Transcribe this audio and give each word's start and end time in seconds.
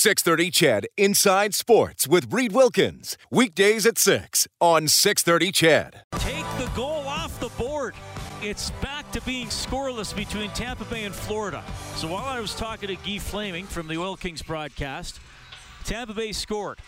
630 0.00 0.50
CHED 0.50 0.86
Inside 0.96 1.54
Sports 1.54 2.08
with 2.08 2.32
Reed 2.32 2.52
Wilkins. 2.52 3.18
Weekdays 3.30 3.84
at 3.84 3.98
6 3.98 4.48
on 4.58 4.88
630 4.88 5.52
CHED. 5.52 6.04
Take 6.12 6.46
the 6.56 6.70
goal 6.74 7.06
off 7.06 7.38
the 7.38 7.50
board. 7.62 7.94
It's 8.40 8.70
back 8.80 9.12
to 9.12 9.20
being 9.20 9.48
scoreless 9.48 10.16
between 10.16 10.48
Tampa 10.52 10.86
Bay 10.86 11.04
and 11.04 11.14
Florida. 11.14 11.62
So 11.96 12.08
while 12.08 12.24
I 12.24 12.40
was 12.40 12.54
talking 12.54 12.88
to 12.88 12.96
Guy 12.96 13.18
Flaming 13.18 13.66
from 13.66 13.88
the 13.88 13.98
Oil 13.98 14.16
Kings 14.16 14.40
broadcast, 14.40 15.20
Tampa 15.84 16.14
Bay 16.14 16.32
scored 16.32 16.78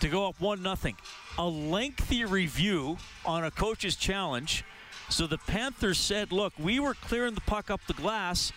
to 0.00 0.08
go 0.10 0.28
up 0.28 0.38
1 0.38 0.62
0. 0.62 0.94
A 1.38 1.48
lengthy 1.48 2.26
review 2.26 2.98
on 3.24 3.44
a 3.44 3.50
coach's 3.50 3.96
challenge. 3.96 4.62
So 5.08 5.26
the 5.26 5.38
Panthers 5.38 5.98
said, 5.98 6.32
look, 6.32 6.52
we 6.58 6.80
were 6.80 6.92
clearing 6.92 7.32
the 7.32 7.40
puck 7.40 7.70
up 7.70 7.80
the 7.86 7.94
glass 7.94 8.52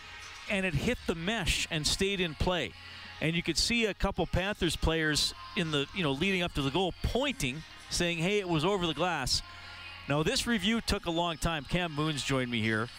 and 0.52 0.66
it 0.66 0.74
hit 0.74 0.98
the 1.08 1.16
mesh 1.16 1.66
and 1.72 1.88
stayed 1.88 2.20
in 2.20 2.36
play. 2.36 2.74
And 3.22 3.36
you 3.36 3.42
could 3.42 3.58
see 3.58 3.86
a 3.86 3.94
couple 3.94 4.26
Panthers 4.26 4.76
players 4.76 5.34
in 5.56 5.72
the, 5.72 5.88
you 5.96 6.04
know, 6.04 6.12
leading 6.12 6.42
up 6.42 6.54
to 6.56 6.62
the 6.62 6.70
goal 6.70 6.94
pointing, 7.04 7.64
saying, 7.90 8.18
hey, 8.18 8.40
it 8.40 8.50
was 8.50 8.66
over 8.66 8.86
the 8.86 8.94
glass. 8.94 9.42
Now, 10.08 10.22
this 10.22 10.46
review 10.46 10.82
took 10.82 11.06
a 11.06 11.12
long 11.12 11.38
time. 11.38 11.66
Cam 11.68 11.94
Moon's 11.94 12.24
joined 12.24 12.52
me 12.52 12.62
here. 12.62 12.90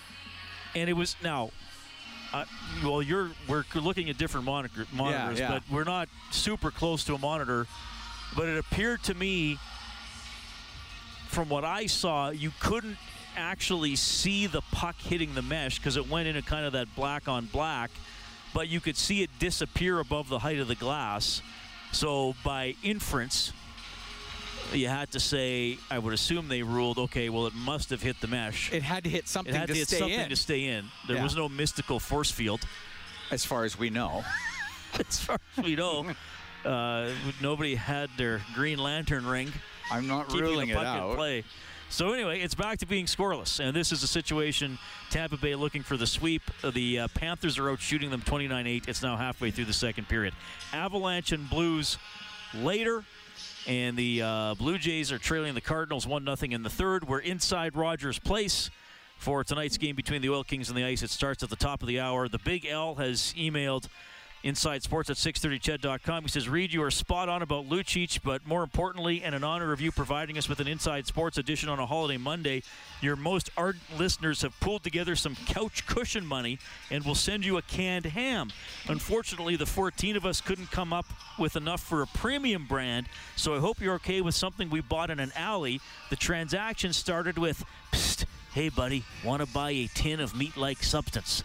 And 0.75 0.89
it 0.91 0.95
was, 0.95 1.17
now, 1.23 1.51
uh, 2.33 2.45
well, 2.83 3.01
you're 3.03 3.31
we're 3.49 3.65
looking 3.75 4.11
at 4.11 4.19
different 4.19 4.47
monitor, 4.47 4.87
monitors, 4.93 5.39
yeah. 5.39 5.51
but 5.53 5.63
we're 5.71 5.85
not 5.85 6.09
super 6.33 6.71
close 6.71 7.05
to 7.05 7.15
a 7.15 7.19
monitor. 7.19 7.67
But 8.35 8.49
it 8.49 8.59
appeared 8.59 9.03
to 9.05 9.15
me, 9.15 9.59
from 11.29 11.49
what 11.49 11.65
I 11.65 11.87
saw, 11.87 12.31
you 12.31 12.53
couldn't 12.61 12.97
actually 13.37 13.97
see 13.97 14.47
the 14.47 14.63
puck 14.73 14.97
hitting 14.99 15.35
the 15.35 15.43
mesh 15.43 15.79
because 15.79 15.97
it 15.97 16.09
went 16.09 16.27
into 16.27 16.43
kind 16.43 16.65
of 16.65 16.73
that 16.73 16.89
black 16.97 17.29
on 17.29 17.47
black, 17.47 17.91
but 18.57 18.69
you 18.69 18.81
could 18.81 18.97
see 18.97 19.23
it 19.23 19.29
disappear 19.39 20.01
above 20.01 20.31
the 20.31 20.39
height 20.39 20.59
of 20.59 20.67
the 20.67 20.75
glass. 20.75 21.43
So 21.93 22.35
by 22.43 22.75
inference, 22.83 23.53
you 24.73 24.89
had 24.89 25.11
to 25.11 25.21
say, 25.21 25.77
I 25.91 25.99
would 25.99 26.15
assume 26.15 26.49
they 26.49 26.63
ruled, 26.63 26.97
okay, 26.97 27.29
well, 27.29 27.47
it 27.47 27.55
must 27.55 27.91
have 27.91 28.01
hit 28.01 28.19
the 28.23 28.29
mesh. 28.29 28.73
It 28.73 28.83
had 28.83 29.05
to 29.05 29.11
hit 29.11 29.29
something 29.29 29.55
It 29.55 29.59
had 29.59 29.67
to, 29.69 29.75
to 29.75 29.79
hit 29.79 29.89
stay 29.89 29.99
something 29.99 30.21
in, 30.21 30.29
to 30.31 30.37
stay 30.37 30.65
in. 30.65 30.87
There 31.07 31.17
Yeah. 31.17 31.23
was 31.23 31.37
no 31.37 31.51
mystical 31.51 32.01
force 32.01 32.31
field, 32.31 32.63
as 33.31 33.45
far 33.45 33.65
as 33.65 33.79
we 33.79 33.91
know. 33.91 34.25
as 35.07 35.21
far 35.21 35.39
as 35.59 35.63
we 35.63 35.77
know. 35.77 36.07
Uh, 36.65 37.11
nobody 37.43 37.75
had 37.75 38.09
their 38.17 38.41
Green 38.55 38.79
Lantern 38.79 39.27
ring 39.27 39.53
I'm 39.91 40.07
not 40.07 40.33
ruling 40.33 40.71
it 40.71 40.79
out. 40.79 41.15
play. 41.15 41.45
So 41.89 42.13
anyway, 42.13 42.41
it's 42.41 42.55
back 42.55 42.79
to 42.79 42.87
being 42.87 43.07
scoreless, 43.07 43.61
and 43.61 43.75
this 43.75 43.93
is 43.93 44.03
a 44.03 44.09
situation. 44.09 44.79
Tampa 45.11 45.37
Bay 45.37 45.55
looking 45.55 45.83
for 45.83 45.97
the 45.97 46.07
sweep. 46.07 46.43
The 46.63 47.01
uh, 47.01 47.09
Panthers 47.15 47.59
are 47.59 47.71
out 47.71 47.81
shooting 47.81 48.11
them 48.11 48.21
29-8. 48.23 48.89
It's 48.89 49.03
now 49.03 49.17
halfway 49.17 49.51
through 49.53 49.67
the 49.67 49.73
second 49.73 50.09
period. 50.09 50.35
Avalanche 50.73 51.31
and 51.33 51.49
Blues 51.49 51.97
later, 52.55 53.05
and 53.69 53.97
the 53.97 54.21
uh, 54.21 54.55
Blue 54.57 54.79
Jays 54.79 55.13
are 55.13 55.19
trailing 55.19 55.55
the 55.55 55.61
Cardinals 55.61 56.07
one 56.07 56.25
0 56.25 56.53
in 56.53 56.65
the 56.65 56.71
third. 56.71 57.09
We're 57.09 57.21
inside 57.21 57.77
Rogers 57.77 58.19
Place 58.19 58.69
for 59.17 59.45
tonight's 59.45 59.79
game 59.79 59.95
between 59.95 60.23
the 60.23 60.29
Oil 60.29 60.45
Kings 60.45 60.69
and 60.69 60.77
the 60.77 60.85
Ice. 60.85 61.03
It 61.03 61.11
starts 61.11 61.43
at 61.43 61.51
the 61.51 61.57
top 61.57 61.83
of 61.83 61.89
the 61.89 62.01
hour. 62.01 62.29
The 62.29 62.39
Big 62.39 62.67
L 62.67 62.97
has 62.97 63.33
emailed 63.39 63.89
Inside 64.47 64.85
Sports 64.85 65.11
at 65.11 65.17
630ched.com. 65.17 66.23
He 66.23 66.29
says, 66.29 66.49
Reed, 66.49 66.73
you 66.73 66.81
are 66.85 66.91
spot 66.93 67.29
on 67.29 67.43
about 67.43 67.69
Lucic, 67.69 68.21
but 68.23 68.47
more 68.47 68.63
importantly, 68.63 69.25
and 69.25 69.35
an 69.35 69.43
honor 69.43 69.73
of 69.73 69.81
you 69.81 69.91
providing 69.91 70.39
us 70.39 70.49
with 70.49 70.61
an 70.61 70.69
Inside 70.69 71.09
Sports 71.09 71.37
edition 71.37 71.69
on 71.69 71.81
a 71.81 71.87
holiday 71.87 72.17
Monday, 72.17 72.63
your 73.01 73.17
most 73.17 73.51
ardent 73.57 73.83
listeners 73.99 74.43
have 74.43 74.59
pulled 74.61 74.85
together 74.85 75.17
some 75.17 75.35
couch 75.47 75.85
cushion 75.89 76.25
money 76.25 76.61
and 76.93 77.05
will 77.05 77.17
send 77.17 77.45
you 77.45 77.57
a 77.57 77.63
canned 77.63 78.05
ham. 78.05 78.53
Unfortunately, 78.87 79.57
the 79.57 79.67
14 79.67 80.15
of 80.15 80.25
us 80.25 80.41
couldn't 80.41 80.71
come 80.71 80.93
up 80.93 81.07
with 81.41 81.57
enough 81.57 81.81
for 81.81 82.03
a 82.03 82.07
premium 82.07 82.67
brand, 82.67 83.09
so 83.35 83.57
I 83.57 83.59
hope 83.59 83.81
you're 83.81 83.95
okay 83.95 84.21
with 84.21 84.37
something 84.37 84.71
we 84.71 84.81
bought 84.81 85.11
in 85.11 85.19
an 85.19 85.33
alley. 85.35 85.81
The 86.09 86.17
transaction 86.17 86.93
started 86.93 87.37
with, 87.37 87.65
hey 88.55 88.69
buddy, 88.69 89.03
want 89.25 89.45
to 89.45 89.49
buy 89.53 89.73
a 89.73 89.89
tin 89.89 90.21
of 90.21 90.37
meat-like 90.37 90.85
substance? 90.85 91.43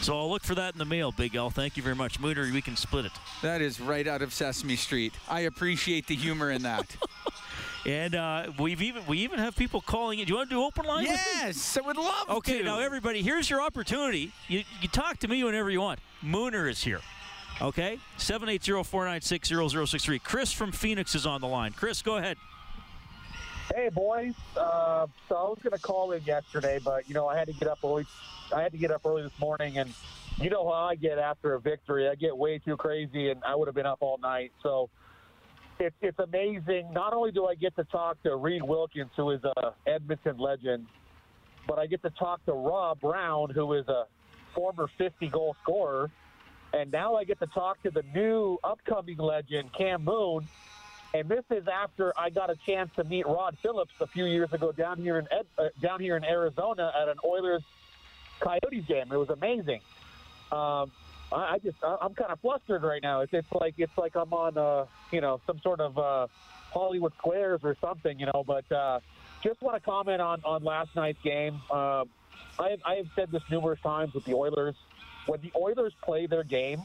So 0.00 0.16
I'll 0.18 0.30
look 0.30 0.44
for 0.44 0.54
that 0.54 0.74
in 0.74 0.78
the 0.78 0.84
mail, 0.84 1.10
Big 1.12 1.34
L. 1.34 1.50
Thank 1.50 1.76
you 1.76 1.82
very 1.82 1.96
much. 1.96 2.20
Mooner, 2.20 2.50
we 2.52 2.62
can 2.62 2.76
split 2.76 3.04
it. 3.04 3.12
That 3.42 3.60
is 3.60 3.80
right 3.80 4.06
out 4.06 4.22
of 4.22 4.32
Sesame 4.32 4.76
Street. 4.76 5.12
I 5.28 5.40
appreciate 5.40 6.06
the 6.06 6.14
humor 6.14 6.50
in 6.50 6.62
that. 6.62 6.96
And 7.86 8.16
uh, 8.16 8.50
we've 8.58 8.82
even 8.82 9.04
we 9.06 9.18
even 9.20 9.38
have 9.38 9.54
people 9.56 9.80
calling 9.80 10.18
in. 10.18 10.26
Do 10.26 10.32
you 10.32 10.36
want 10.36 10.50
to 10.50 10.56
do 10.56 10.62
open 10.62 10.84
line? 10.84 11.04
with 11.04 11.12
me? 11.12 11.16
yes, 11.36 11.78
I 11.78 11.80
would 11.80 11.96
love 11.96 12.28
Okay, 12.28 12.58
to. 12.58 12.64
now 12.64 12.80
everybody, 12.80 13.22
here's 13.22 13.48
your 13.48 13.62
opportunity. 13.62 14.32
You, 14.48 14.64
you 14.82 14.88
talk 14.88 15.18
to 15.18 15.28
me 15.28 15.42
whenever 15.44 15.70
you 15.70 15.80
want. 15.80 16.00
Mooner 16.22 16.68
is 16.68 16.82
here. 16.82 17.00
Okay? 17.62 17.98
780-496-0063. 18.18 20.20
Chris 20.22 20.52
from 20.52 20.72
Phoenix 20.72 21.14
is 21.14 21.24
on 21.24 21.40
the 21.40 21.46
line. 21.46 21.72
Chris, 21.72 22.02
go 22.02 22.16
ahead. 22.16 22.36
Hey 23.74 23.90
boys, 23.90 24.32
uh, 24.56 25.06
so 25.28 25.36
I 25.36 25.42
was 25.42 25.58
going 25.62 25.72
to 25.72 25.78
call 25.78 26.12
in 26.12 26.24
yesterday, 26.24 26.78
but 26.82 27.06
you 27.06 27.14
know 27.14 27.28
I 27.28 27.36
had 27.36 27.48
to 27.48 27.52
get 27.52 27.68
up 27.68 27.78
early. 27.84 28.06
I 28.54 28.62
had 28.62 28.72
to 28.72 28.78
get 28.78 28.90
up 28.90 29.02
early 29.04 29.22
this 29.22 29.38
morning, 29.38 29.76
and 29.76 29.92
you 30.40 30.48
know 30.48 30.66
how 30.66 30.84
I 30.86 30.94
get 30.94 31.18
after 31.18 31.52
a 31.52 31.60
victory. 31.60 32.08
I 32.08 32.14
get 32.14 32.34
way 32.34 32.58
too 32.58 32.78
crazy, 32.78 33.28
and 33.28 33.44
I 33.44 33.54
would 33.54 33.68
have 33.68 33.74
been 33.74 33.84
up 33.84 33.98
all 34.00 34.16
night. 34.16 34.52
So 34.62 34.88
it's 35.78 35.94
it's 36.00 36.18
amazing. 36.18 36.94
Not 36.94 37.12
only 37.12 37.30
do 37.30 37.44
I 37.44 37.54
get 37.54 37.76
to 37.76 37.84
talk 37.84 38.22
to 38.22 38.36
Reed 38.36 38.62
Wilkins, 38.62 39.10
who 39.14 39.32
is 39.32 39.40
a 39.44 39.74
Edmonton 39.86 40.38
legend, 40.38 40.86
but 41.66 41.78
I 41.78 41.86
get 41.86 42.00
to 42.04 42.10
talk 42.10 42.42
to 42.46 42.54
Rob 42.54 43.00
Brown, 43.00 43.50
who 43.50 43.74
is 43.74 43.86
a 43.88 44.06
former 44.54 44.88
50 44.96 45.28
goal 45.28 45.54
scorer, 45.62 46.10
and 46.72 46.90
now 46.90 47.16
I 47.16 47.24
get 47.24 47.38
to 47.40 47.46
talk 47.48 47.82
to 47.82 47.90
the 47.90 48.02
new 48.14 48.56
upcoming 48.64 49.18
legend 49.18 49.74
Cam 49.76 50.04
Moon. 50.04 50.48
And 51.14 51.28
this 51.28 51.44
is 51.50 51.66
after 51.68 52.12
I 52.18 52.30
got 52.30 52.50
a 52.50 52.56
chance 52.66 52.90
to 52.96 53.04
meet 53.04 53.26
Rod 53.26 53.56
Phillips 53.62 53.92
a 54.00 54.06
few 54.06 54.26
years 54.26 54.52
ago 54.52 54.72
down 54.72 54.98
here 54.98 55.18
in 55.18 55.26
Ed, 55.30 55.46
uh, 55.58 55.68
down 55.80 56.00
here 56.00 56.16
in 56.16 56.24
Arizona 56.24 56.92
at 57.00 57.08
an 57.08 57.16
Oilers 57.24 57.62
Coyotes 58.40 58.84
game. 58.84 59.10
It 59.10 59.16
was 59.16 59.30
amazing. 59.30 59.80
Um, 60.52 60.92
I, 61.32 61.54
I 61.54 61.58
just 61.62 61.78
I, 61.82 61.96
I'm 62.02 62.14
kind 62.14 62.30
of 62.30 62.40
flustered 62.40 62.82
right 62.82 63.02
now. 63.02 63.22
It's, 63.22 63.32
it's 63.32 63.50
like 63.52 63.74
it's 63.78 63.96
like 63.96 64.16
I'm 64.16 64.32
on 64.34 64.58
uh, 64.58 64.84
you 65.10 65.22
know 65.22 65.40
some 65.46 65.58
sort 65.60 65.80
of 65.80 65.98
uh, 65.98 66.26
Hollywood 66.72 67.14
Squares 67.16 67.60
or 67.62 67.74
something, 67.80 68.18
you 68.18 68.26
know. 68.26 68.44
But 68.46 68.70
uh, 68.70 69.00
just 69.42 69.62
want 69.62 69.76
to 69.76 69.80
comment 69.80 70.20
on 70.20 70.42
on 70.44 70.62
last 70.62 70.94
night's 70.94 71.22
game. 71.22 71.54
Um, 71.70 72.10
I 72.58 72.70
have, 72.70 72.80
I 72.84 72.94
have 72.96 73.06
said 73.16 73.30
this 73.30 73.42
numerous 73.50 73.80
times 73.80 74.12
with 74.12 74.24
the 74.24 74.34
Oilers. 74.34 74.74
When 75.26 75.40
the 75.40 75.52
Oilers 75.56 75.94
play 76.02 76.26
their 76.26 76.44
game, 76.44 76.82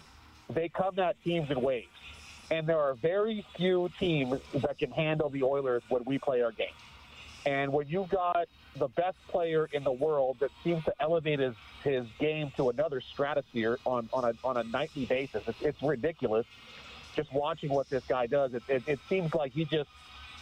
they 0.49 0.69
come 0.69 0.97
at 0.99 1.21
teams 1.23 1.51
in 1.51 1.61
waves 1.61 1.87
and 2.53 2.67
there 2.67 2.79
are 2.79 2.93
very 2.93 3.43
few 3.57 3.89
teams 3.99 4.39
that 4.53 4.77
can 4.77 4.91
handle 4.91 5.27
the 5.27 5.41
Oilers 5.41 5.81
when 5.89 6.03
we 6.05 6.19
play 6.19 6.43
our 6.43 6.51
game. 6.51 6.67
And 7.47 7.73
when 7.73 7.87
you've 7.87 8.09
got 8.09 8.47
the 8.75 8.87
best 8.89 9.17
player 9.27 9.67
in 9.73 9.83
the 9.83 9.91
world 9.91 10.37
that 10.39 10.51
seems 10.63 10.83
to 10.85 10.93
elevate 10.99 11.39
his, 11.39 11.55
his 11.83 12.05
game 12.19 12.51
to 12.57 12.69
another 12.69 13.01
stratosphere 13.01 13.79
on, 13.85 14.07
on, 14.13 14.23
a, 14.25 14.33
on 14.43 14.57
a 14.57 14.63
nightly 14.65 15.05
basis, 15.05 15.41
it's, 15.47 15.61
it's 15.61 15.81
ridiculous 15.81 16.45
just 17.15 17.33
watching 17.33 17.69
what 17.69 17.89
this 17.89 18.03
guy 18.07 18.27
does. 18.27 18.53
It, 18.53 18.63
it, 18.67 18.83
it 18.85 18.99
seems 19.09 19.33
like 19.33 19.51
he 19.51 19.65
just 19.65 19.89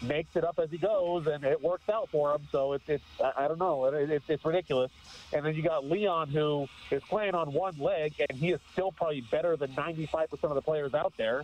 makes 0.02 0.36
it 0.36 0.44
up 0.44 0.60
as 0.60 0.70
he 0.70 0.78
goes, 0.78 1.28
and 1.28 1.44
it 1.46 1.62
works 1.62 1.88
out 1.90 2.10
for 2.10 2.34
him. 2.36 2.42
So 2.52 2.74
it's, 2.74 2.88
it's 2.90 3.04
I 3.38 3.48
don't 3.48 3.60
know, 3.60 3.86
it, 3.86 4.10
it, 4.10 4.24
it's 4.28 4.44
ridiculous. 4.44 4.92
And 5.32 5.46
then 5.46 5.56
you 5.56 5.64
got 5.64 5.86
Leon, 5.86 6.28
who 6.30 6.68
is 6.92 7.04
playing 7.04 7.36
on 7.36 7.54
one 7.54 7.78
leg, 7.78 8.14
and 8.30 8.38
he 8.38 8.52
is 8.52 8.60
still 8.74 8.92
probably 8.92 9.22
better 9.22 9.56
than 9.56 9.72
95% 9.72 10.44
of 10.44 10.56
the 10.56 10.62
players 10.62 10.94
out 10.94 11.14
there 11.18 11.44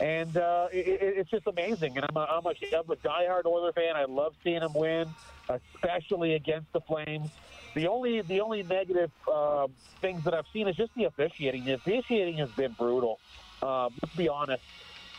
and 0.00 0.36
uh, 0.36 0.68
it, 0.72 0.86
it, 0.86 0.98
it's 1.18 1.30
just 1.30 1.46
amazing. 1.46 1.96
And 1.96 2.06
I'm 2.08 2.16
a, 2.16 2.20
I'm, 2.20 2.46
a, 2.46 2.50
I'm 2.76 2.90
a 2.90 2.96
diehard 2.96 3.46
Oiler 3.46 3.72
fan. 3.72 3.96
I 3.96 4.04
love 4.04 4.34
seeing 4.42 4.60
them 4.60 4.72
win, 4.74 5.08
especially 5.48 6.34
against 6.34 6.72
the 6.72 6.80
Flames. 6.80 7.30
The 7.74 7.88
only 7.88 8.22
the 8.22 8.40
only 8.40 8.62
negative 8.62 9.10
um, 9.32 9.72
things 10.00 10.22
that 10.24 10.34
I've 10.34 10.46
seen 10.52 10.68
is 10.68 10.76
just 10.76 10.94
the 10.94 11.04
officiating. 11.04 11.64
The 11.64 11.74
officiating 11.74 12.38
has 12.38 12.50
been 12.50 12.72
brutal. 12.72 13.18
Um, 13.62 13.92
let's 14.00 14.14
be 14.14 14.28
honest. 14.28 14.62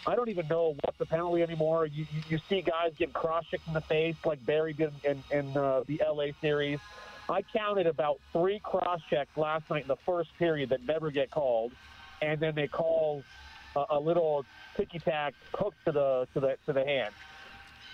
I 0.07 0.15
don't 0.15 0.29
even 0.29 0.47
know 0.47 0.75
what's 0.83 0.97
the 0.97 1.05
penalty 1.05 1.41
anymore. 1.41 1.87
You, 1.87 2.05
you, 2.13 2.21
you 2.29 2.39
see 2.47 2.61
guys 2.61 2.93
get 2.95 3.11
cross-checked 3.11 3.67
in 3.67 3.73
the 3.73 3.81
face 3.81 4.15
like 4.23 4.45
Barrie 4.45 4.73
did 4.73 4.93
in, 5.03 5.23
in 5.31 5.57
uh, 5.57 5.83
the 5.87 5.99
LA 6.07 6.27
series. 6.41 6.79
I 7.27 7.41
counted 7.41 7.87
about 7.87 8.19
three 8.31 8.59
cross-checks 8.59 9.35
last 9.35 9.67
night 9.69 9.81
in 9.81 9.87
the 9.87 9.95
first 10.05 10.29
period 10.37 10.69
that 10.69 10.85
never 10.85 11.09
get 11.09 11.31
called, 11.31 11.71
and 12.21 12.39
then 12.39 12.53
they 12.53 12.67
call 12.67 13.23
a, 13.75 13.85
a 13.91 13.99
little 13.99 14.45
ticky 14.75 14.99
tack 14.99 15.33
hook 15.53 15.73
to 15.85 15.91
the 15.91 16.27
to 16.33 16.39
the 16.39 16.57
to 16.65 16.73
the 16.73 16.83
hand. 16.85 17.13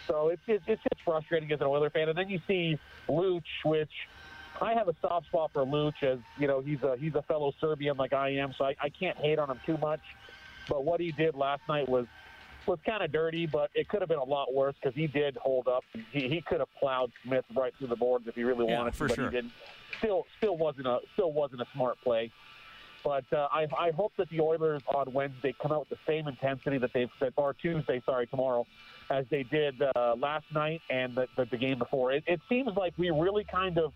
So 0.07 0.29
it's 0.29 0.41
it's, 0.47 0.63
it's 0.67 0.81
just 0.83 1.03
frustrating 1.03 1.51
as 1.51 1.61
an 1.61 1.67
Oiler 1.67 1.89
fan. 1.89 2.09
And 2.09 2.17
then 2.17 2.29
you 2.29 2.39
see 2.47 2.77
Luch, 3.07 3.43
which 3.65 3.91
I 4.61 4.73
have 4.73 4.87
a 4.87 4.95
soft 5.01 5.27
spot 5.27 5.51
for 5.53 5.65
Luch, 5.65 6.03
as 6.03 6.19
you 6.37 6.47
know 6.47 6.61
he's 6.61 6.81
a 6.83 6.95
he's 6.97 7.15
a 7.15 7.21
fellow 7.23 7.53
Serbian 7.59 7.97
like 7.97 8.13
I 8.13 8.29
am, 8.35 8.53
so 8.57 8.65
I, 8.65 8.75
I 8.81 8.89
can't 8.89 9.17
hate 9.17 9.39
on 9.39 9.49
him 9.49 9.59
too 9.65 9.77
much. 9.77 10.01
But 10.69 10.83
what 10.85 10.99
he 10.99 11.11
did 11.11 11.35
last 11.35 11.61
night 11.67 11.87
was 11.89 12.05
was 12.67 12.77
kind 12.85 13.01
of 13.03 13.11
dirty, 13.11 13.47
but 13.47 13.71
it 13.73 13.87
could 13.87 14.01
have 14.01 14.09
been 14.09 14.19
a 14.19 14.23
lot 14.23 14.53
worse 14.53 14.75
because 14.79 14.95
he 14.95 15.07
did 15.07 15.35
hold 15.37 15.67
up. 15.67 15.83
He, 16.11 16.29
he 16.29 16.41
could 16.41 16.59
have 16.59 16.71
plowed 16.79 17.11
Smith 17.23 17.45
right 17.55 17.73
through 17.75 17.87
the 17.87 17.95
boards 17.95 18.27
if 18.27 18.35
he 18.35 18.43
really 18.43 18.67
Yeah, 18.67 18.77
wanted 18.79 18.93
to, 18.93 19.07
but 19.07 19.15
sure. 19.15 19.25
he 19.25 19.31
didn't. 19.31 19.51
Still, 19.97 20.25
still 20.37 20.57
wasn't 20.57 20.85
a 20.87 20.99
still 21.13 21.31
wasn't 21.31 21.61
a 21.61 21.65
smart 21.73 21.97
play. 22.03 22.31
But 23.03 23.25
uh, 23.33 23.47
I, 23.51 23.67
I 23.77 23.91
hope 23.91 24.13
that 24.17 24.29
the 24.29 24.41
Oilers 24.41 24.81
on 24.93 25.11
Wednesday 25.11 25.55
come 25.61 25.71
out 25.71 25.89
with 25.89 25.89
the 25.89 26.05
same 26.05 26.27
intensity 26.27 26.77
that 26.77 26.93
they've 26.93 27.09
or 27.35 27.53
Tuesday, 27.53 28.01
sorry, 28.05 28.27
tomorrow, 28.27 28.67
as 29.09 29.25
they 29.29 29.43
did 29.43 29.81
uh, 29.81 30.15
last 30.17 30.45
night 30.53 30.81
and 30.89 31.15
the, 31.15 31.27
the, 31.35 31.45
the 31.45 31.57
game 31.57 31.79
before. 31.79 32.11
It, 32.11 32.23
it 32.27 32.39
seems 32.47 32.75
like 32.75 32.93
we 32.97 33.09
really 33.09 33.43
kind 33.43 33.77
of 33.77 33.93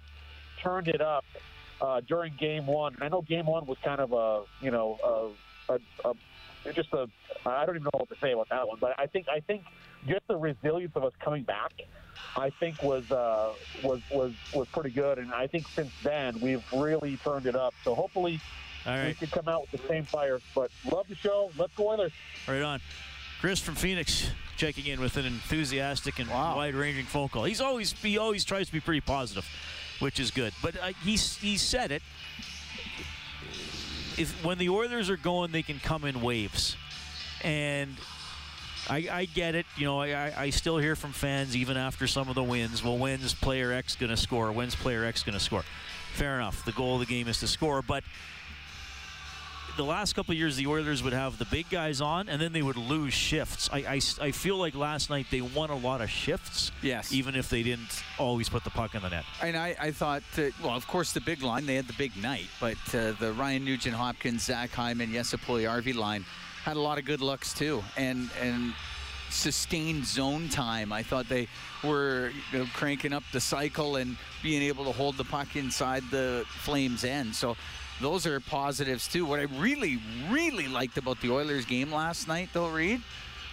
turned 0.61 0.87
it 0.87 1.01
up 1.01 1.23
uh, 1.81 2.01
during 2.01 2.33
Game 2.39 2.65
One. 2.65 2.95
I 3.01 3.09
know 3.09 3.21
Game 3.21 3.45
One 3.45 3.65
was 3.65 3.77
kind 3.83 3.99
of 3.99 4.13
a 4.13 4.43
you 4.61 4.71
know 4.71 5.35
a, 5.69 5.73
a, 5.73 6.09
a 6.09 6.73
just 6.73 6.93
a 6.93 7.07
I 7.45 7.65
don't 7.65 7.75
even 7.75 7.83
know 7.83 7.91
what 7.93 8.09
to 8.09 8.15
say 8.19 8.31
about 8.31 8.49
that 8.49 8.67
one, 8.67 8.77
but 8.79 8.99
I 8.99 9.05
think 9.05 9.27
I 9.29 9.39
think 9.39 9.63
just 10.07 10.27
the 10.27 10.37
resilience 10.37 10.95
of 10.95 11.03
us 11.03 11.13
coming 11.19 11.43
back, 11.43 11.73
I 12.35 12.49
think 12.49 12.81
was 12.81 13.11
uh, 13.11 13.53
was 13.83 14.01
was 14.11 14.33
was 14.53 14.67
pretty 14.69 14.91
good, 14.91 15.19
and 15.19 15.33
I 15.33 15.47
think 15.47 15.67
since 15.67 15.91
then 16.03 16.39
we've 16.41 16.63
really 16.73 17.17
turned 17.17 17.45
it 17.45 17.55
up. 17.55 17.73
So 17.83 17.95
hopefully. 17.95 18.39
All 18.85 19.03
We 19.03 19.13
can 19.15 19.27
come 19.27 19.47
out 19.47 19.61
with 19.71 19.81
the 19.81 19.87
same 19.87 20.03
fire, 20.05 20.39
but 20.53 20.69
love 20.91 21.07
the 21.07 21.15
show. 21.15 21.51
Let's 21.57 21.73
go 21.75 21.89
Oilers. 21.89 22.11
Right 22.47 22.61
on. 22.61 22.79
Chris 23.41 23.59
from 23.59 23.75
Phoenix 23.75 24.29
checking 24.57 24.85
in 24.85 24.99
with 25.01 25.17
an 25.17 25.25
enthusiastic 25.25 26.19
and 26.19 26.29
Wow. 26.29 26.55
wide-ranging 26.57 27.05
phone 27.05 27.29
call. 27.29 27.43
He's 27.43 27.61
always 27.61 27.91
he 27.93 28.17
always 28.17 28.45
tries 28.45 28.67
to 28.67 28.73
be 28.73 28.79
pretty 28.79 29.01
positive, 29.01 29.45
which 29.99 30.19
is 30.19 30.31
good. 30.31 30.53
But 30.61 30.77
uh, 30.81 30.87
he 31.03 31.15
he 31.15 31.57
said 31.57 31.91
it. 31.91 32.01
If 34.17 34.43
when 34.45 34.57
the 34.57 34.69
Oilers 34.69 35.09
are 35.09 35.17
going, 35.17 35.51
they 35.51 35.61
can 35.63 35.79
come 35.79 36.05
in 36.05 36.21
waves, 36.21 36.77
and 37.43 37.95
I, 38.89 39.07
I 39.11 39.25
get 39.25 39.55
it. 39.55 39.65
You 39.77 39.85
know, 39.85 39.99
I, 39.99 40.11
I- 40.27 40.33
I 40.43 40.49
still 40.51 40.77
hear 40.77 40.95
from 40.95 41.11
fans 41.11 41.55
even 41.55 41.75
after 41.75 42.07
some 42.07 42.29
of 42.29 42.35
the 42.35 42.43
wins. 42.43 42.83
Well, 42.83 42.97
when's 42.97 43.33
player 43.33 43.73
X 43.73 43.95
going 43.95 44.11
to 44.11 44.17
score? 44.17 44.51
When's 44.53 44.75
player 44.75 45.03
X 45.03 45.23
going 45.23 45.37
to 45.37 45.43
score? 45.43 45.63
Fair 46.13 46.35
enough. 46.39 46.63
The 46.63 46.71
goal 46.71 46.93
of 46.95 47.01
the 47.01 47.05
game 47.13 47.27
is 47.27 47.39
to 47.41 47.47
score, 47.47 47.81
but 47.81 48.05
the 49.75 49.83
last 49.83 50.13
couple 50.13 50.31
of 50.31 50.37
years, 50.37 50.55
the 50.55 50.67
Oilers 50.67 51.03
would 51.03 51.13
have 51.13 51.37
the 51.37 51.45
big 51.45 51.69
guys 51.69 51.99
on, 52.01 52.29
and 52.29 52.41
then 52.41 52.53
they 52.53 52.61
would 52.61 52.77
lose 52.77 53.13
shifts. 53.13 53.69
I, 53.71 53.77
I, 53.79 54.01
I 54.21 54.31
feel 54.31 54.57
like 54.57 54.75
last 54.75 55.09
night 55.09 55.27
they 55.31 55.41
won 55.41 55.69
a 55.69 55.75
lot 55.77 56.01
of 56.01 56.09
shifts, 56.09 56.71
Yes. 56.81 57.11
even 57.11 57.35
if 57.35 57.49
they 57.49 57.63
didn't 57.63 58.03
always 58.17 58.47
put 58.49 58.63
the 58.63 58.69
puck 58.69 58.95
in 58.95 59.01
the 59.01 59.09
net. 59.09 59.25
And 59.41 59.57
I, 59.57 59.75
I 59.79 59.91
thought, 59.91 60.23
that, 60.35 60.53
well, 60.61 60.75
of 60.75 60.87
course, 60.87 61.11
the 61.11 61.21
big 61.21 61.41
line, 61.43 61.65
they 61.65 61.75
had 61.75 61.87
the 61.87 61.93
big 61.93 62.15
night, 62.21 62.47
but 62.59 62.77
uh, 62.93 63.11
the 63.19 63.33
Ryan 63.37 63.65
Nugent 63.65 63.95
Hopkins, 63.95 64.43
Zach 64.43 64.71
Hyman, 64.71 65.11
Jesse 65.11 65.37
Puljujärvi 65.37 65.93
line 65.95 66.25
had 66.63 66.77
a 66.77 66.81
lot 66.81 66.97
of 66.97 67.05
good 67.05 67.21
looks, 67.21 67.53
too. 67.53 67.83
And, 67.97 68.29
and 68.41 68.73
sustained 69.29 70.05
zone 70.05 70.47
time. 70.49 70.93
I 70.93 71.03
thought 71.03 71.27
they 71.27 71.47
were 71.83 72.31
you 72.53 72.59
know, 72.59 72.65
cranking 72.73 73.11
up 73.11 73.23
the 73.33 73.39
cycle 73.41 73.97
and 73.97 74.15
being 74.41 74.61
able 74.61 74.85
to 74.85 74.91
hold 74.91 75.17
the 75.17 75.23
puck 75.25 75.55
inside 75.55 76.03
the 76.09 76.45
Flames' 76.47 77.03
end. 77.03 77.35
So 77.35 77.57
those 78.01 78.25
are 78.25 78.39
positives, 78.39 79.07
too. 79.07 79.25
What 79.25 79.39
I 79.39 79.43
really, 79.43 79.99
really 80.29 80.67
liked 80.67 80.97
about 80.97 81.21
the 81.21 81.31
Oilers 81.31 81.65
game 81.65 81.91
last 81.91 82.27
night, 82.27 82.49
though, 82.53 82.69
Reed, 82.69 83.01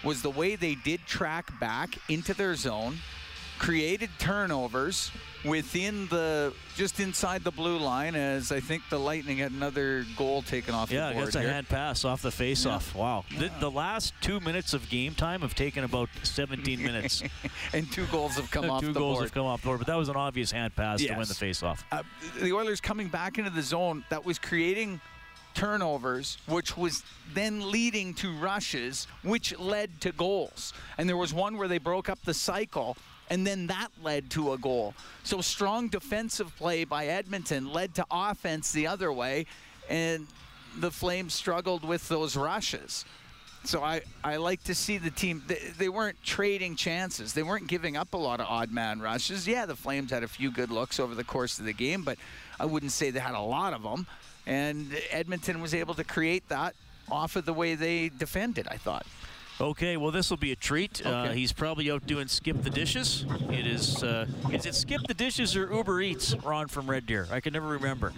was 0.02 0.22
the 0.22 0.30
way 0.30 0.56
they 0.56 0.74
did 0.74 1.00
track 1.06 1.58
back 1.60 1.96
into 2.08 2.34
their 2.34 2.54
zone 2.54 2.98
created 3.58 4.10
turnovers 4.19 5.10
within 5.44 6.06
the 6.08 6.52
just 6.76 7.00
inside 7.00 7.43
the 7.44 7.50
blue 7.50 7.76
line 7.78 8.14
as 8.14 8.52
I 8.52 8.60
think 8.60 8.82
the 8.90 8.99
Lightning 8.99 9.38
had 9.38 9.50
another 9.52 10.04
goal 10.16 10.43
taken 10.43 10.75
off 10.75 10.90
Yeah, 10.90 11.08
the 11.08 11.14
board 11.14 11.26
that's 11.26 11.37
a 11.37 11.40
here. 11.40 11.50
hand 11.52 11.69
pass 11.69 12.04
off 12.04 12.22
the 12.22 12.31
face-off. 12.31 12.94
Wow. 12.94 13.25
The, 13.38 13.50
the 13.60 13.70
last 13.70 14.14
two 14.20 14.38
minutes 14.40 14.72
of 14.72 14.88
game 14.88 15.14
time 15.14 15.40
have 15.43 15.54
taken 15.54 15.82
about 15.84 16.08
17 16.22 16.81
minutes. 16.82 17.22
and 17.72 17.90
two 17.90 18.06
goals 18.06 18.34
have 18.37 18.50
come 18.50 18.70
off 18.70 18.81
two 18.82 18.93
the 18.93 18.99
goals 19.00 19.16
board. 19.19 19.25
have 19.25 19.34
come 19.34 19.46
off 19.46 19.62
the 19.62 19.66
board, 19.66 19.78
but 19.78 19.87
that 19.88 19.96
was 19.96 20.08
an 20.08 20.16
obvious 20.16 20.52
hand 20.52 20.75
pass 20.76 21.00
to 21.02 21.12
win 21.14 21.26
the 21.26 21.34
face-off. 21.34 21.84
uh, 21.90 22.02
the 22.40 22.52
Oilers 22.52 22.81
coming 22.81 23.08
back 23.08 23.38
into 23.38 23.50
the 23.50 23.62
zone 23.62 24.04
that 24.10 24.25
was 24.25 24.38
creating 24.38 25.00
turnovers, 25.54 26.38
which 26.46 26.76
was 26.76 27.02
then 27.34 27.70
leading 27.70 28.14
to 28.14 28.32
rushes, 28.38 29.06
which 29.22 29.58
led 29.58 30.00
to 30.00 30.12
goals. 30.12 30.72
And 30.99 31.08
there 31.08 31.16
was 31.16 31.34
one 31.34 31.58
where 31.58 31.69
they 31.69 31.78
broke 31.78 32.08
up 32.08 32.19
the 32.25 32.32
cycle, 32.34 32.96
and 33.32 33.46
then 33.46 33.67
that 33.69 33.88
led 34.02 34.29
to 34.29 34.52
a 34.52 34.58
goal. 34.58 34.93
So 35.25 35.40
strong 35.40 35.88
defensive 35.88 36.55
play 36.56 36.84
by 36.84 37.06
Edmonton 37.06 37.73
led 37.73 37.94
to 37.94 38.05
offense 38.11 38.73
the 38.73 38.87
other 38.87 39.11
way, 39.11 39.46
and 39.88 40.26
the 40.79 40.90
Flames 40.90 41.32
struggled 41.32 41.82
with 41.82 42.06
those 42.08 42.37
rushes. 42.37 43.06
So 43.64 43.82
I, 43.82 44.02
I 44.23 44.37
like 44.37 44.62
to 44.64 44.75
see 44.75 44.99
the 44.99 45.11
team. 45.11 45.43
They, 45.46 45.73
they 45.79 45.88
weren't 45.88 46.23
trading 46.23 46.76
chances. 46.76 47.32
They 47.32 47.43
weren't 47.43 47.69
giving 47.69 47.96
up 47.96 48.12
a 48.12 48.19
lot 48.19 48.38
of 48.38 48.49
odd 48.49 48.70
man 48.70 49.00
rushes. 49.00 49.49
Yeah, 49.49 49.64
the 49.64 49.76
Flames 49.76 50.11
had 50.11 50.23
a 50.23 50.28
few 50.28 50.50
good 50.50 50.70
looks 50.70 51.00
over 51.00 51.14
the 51.14 51.25
course 51.25 51.58
of 51.58 51.64
the 51.64 51.73
game, 51.73 52.02
but 52.02 52.19
I 52.61 52.67
wouldn't 52.67 52.93
say 52.93 53.08
they 53.08 53.20
had 53.20 53.35
a 53.35 53.40
lot 53.40 53.73
of 53.73 53.82
them. 53.82 54.06
And 54.46 54.94
Edmonton 55.11 55.62
was 55.62 55.73
able 55.73 55.94
to 55.94 56.05
create 56.05 56.46
that 56.50 56.75
off 57.11 57.37
of 57.37 57.46
the 57.46 57.55
way 57.55 57.76
they 57.76 58.11
defended. 58.11 58.69
I 58.69 58.76
thought. 58.76 59.06
Okay, 59.60 59.96
well, 59.96 60.10
this 60.10 60.31
will 60.31 60.38
be 60.38 60.52
a 60.52 60.56
treat. 60.56 61.04
Uh, 61.04 61.31
he's 61.31 61.52
probably 61.52 61.90
out 61.90 62.06
doing 62.06 62.26
Skip 62.26 62.62
the 62.62 62.70
Dishes. 62.70 63.26
It 63.50 63.66
is, 63.66 64.02
uh, 64.02 64.26
is 64.50 64.66
it 64.66 64.75
Skip 64.75 65.02
the 65.06 65.14
Dishes 65.14 65.56
or 65.56 65.72
Uber 65.72 66.00
Eats, 66.00 66.34
Ron 66.43 66.69
from 66.69 66.90
Red 66.90 67.06
Deer? 67.06 67.28
I 67.31 67.40
can 67.40 67.52
never 67.52 67.69
remember. 67.69 68.12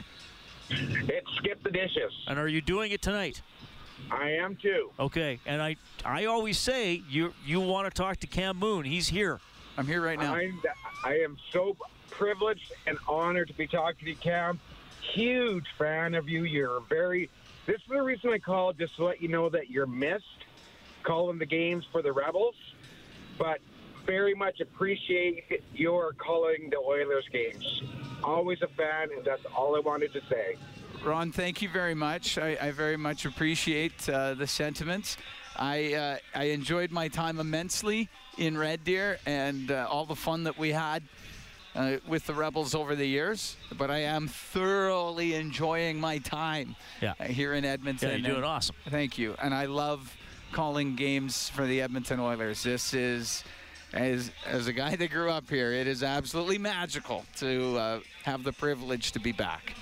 It's 0.70 1.31
skip 1.36 1.62
the 1.62 1.70
dishes. 1.70 2.12
And 2.26 2.38
are 2.38 2.48
you 2.48 2.60
doing 2.60 2.92
it 2.92 3.02
tonight? 3.02 3.42
I 4.10 4.31
am 4.31 4.56
too. 4.56 4.90
Okay, 4.98 5.38
and 5.46 5.62
I 5.62 5.76
I 6.04 6.25
always 6.25 6.58
say 6.58 7.02
you 7.08 7.34
you 7.44 7.60
want 7.60 7.92
to 7.92 8.02
talk 8.02 8.19
to 8.20 8.26
Cam 8.26 8.58
Moon. 8.58 8.84
He's 8.84 9.08
here. 9.08 9.40
I'm 9.76 9.86
here 9.86 10.00
right 10.00 10.19
now. 10.19 10.34
I'm, 10.34 10.60
I 11.04 11.19
am 11.19 11.36
so 11.52 11.76
privileged 12.10 12.72
and 12.86 12.96
honored 13.08 13.48
to 13.48 13.54
be 13.54 13.66
talking 13.66 14.04
to 14.04 14.10
you, 14.10 14.16
Cam. 14.16 14.60
Huge 15.14 15.66
fan 15.78 16.14
of 16.14 16.28
you. 16.28 16.44
You're 16.44 16.81
very. 16.88 17.31
This 17.66 17.76
is 17.76 17.88
the 17.88 18.02
reason 18.02 18.31
I 18.31 18.38
called, 18.38 18.78
just 18.78 18.96
to 18.96 19.04
let 19.04 19.22
you 19.22 19.28
know 19.28 19.48
that 19.48 19.70
you're 19.70 19.86
missed 19.86 20.44
calling 21.04 21.38
the 21.38 21.46
games 21.46 21.84
for 21.92 22.02
the 22.02 22.12
Rebels, 22.12 22.56
but 23.38 23.60
very 24.04 24.34
much 24.34 24.60
appreciate 24.60 25.62
your 25.74 26.12
calling 26.14 26.68
the 26.70 26.78
Oilers 26.78 27.26
games. 27.32 27.82
Always 28.22 28.60
a 28.62 28.68
fan, 28.68 29.10
and 29.16 29.24
that's 29.24 29.44
all 29.56 29.76
I 29.76 29.80
wanted 29.80 30.12
to 30.14 30.20
say. 30.28 30.56
Ron, 31.04 31.30
thank 31.32 31.62
you 31.62 31.68
very 31.68 31.94
much. 31.94 32.38
I, 32.38 32.56
I 32.60 32.70
very 32.70 32.96
much 32.96 33.26
appreciate 33.26 34.08
uh, 34.08 34.34
the 34.34 34.46
sentiments. 34.46 35.16
I 35.56 35.94
uh, 35.94 36.16
I 36.34 36.44
enjoyed 36.44 36.90
my 36.90 37.08
time 37.08 37.38
immensely 37.38 38.08
in 38.38 38.58
Red 38.58 38.82
Deer 38.82 39.18
and 39.26 39.70
uh, 39.70 39.86
all 39.88 40.04
the 40.06 40.16
fun 40.16 40.44
that 40.44 40.58
we 40.58 40.72
had 40.72 41.02
uh, 41.76 41.98
with 42.08 42.26
the 42.26 42.34
Rebels 42.34 42.74
over 42.74 42.96
the 42.96 43.06
years. 43.06 43.56
But 43.76 43.90
I 43.90 43.98
am 43.98 44.26
thoroughly 44.28 45.34
enjoying 45.34 46.00
my 46.00 46.18
time 46.18 46.74
Yeah. 47.00 47.12
uh, 47.20 47.24
here 47.24 47.52
in 47.52 47.64
Edmonton. 47.64 48.08
Yeah, 48.08 48.16
you're 48.16 48.24
doing 48.24 48.36
And 48.38 48.44
awesome. 48.46 48.74
Thank 48.88 49.16
you, 49.18 49.36
and 49.42 49.54
I 49.54 49.66
love 49.66 50.16
calling 50.54 50.96
games 50.96 51.50
for 51.50 51.66
the 51.66 51.82
Edmonton 51.82 52.20
Oilers. 52.20 52.62
This 52.62 52.94
is. 52.94 53.44
As, 53.93 54.32
as 54.44 54.67
a 54.67 54.72
guy 54.72 54.96
that 54.96 55.12
grew 55.12 55.31
up 55.31 55.48
here, 55.48 55.70
it 55.70 55.86
is 55.86 56.02
absolutely 56.02 56.58
magical 56.58 57.24
to 57.36 57.76
uh, 57.76 58.00
have 58.24 58.43
the 58.43 58.52
privilege 58.52 59.12
to 59.12 59.20
be 59.20 59.31
back. 59.31 59.74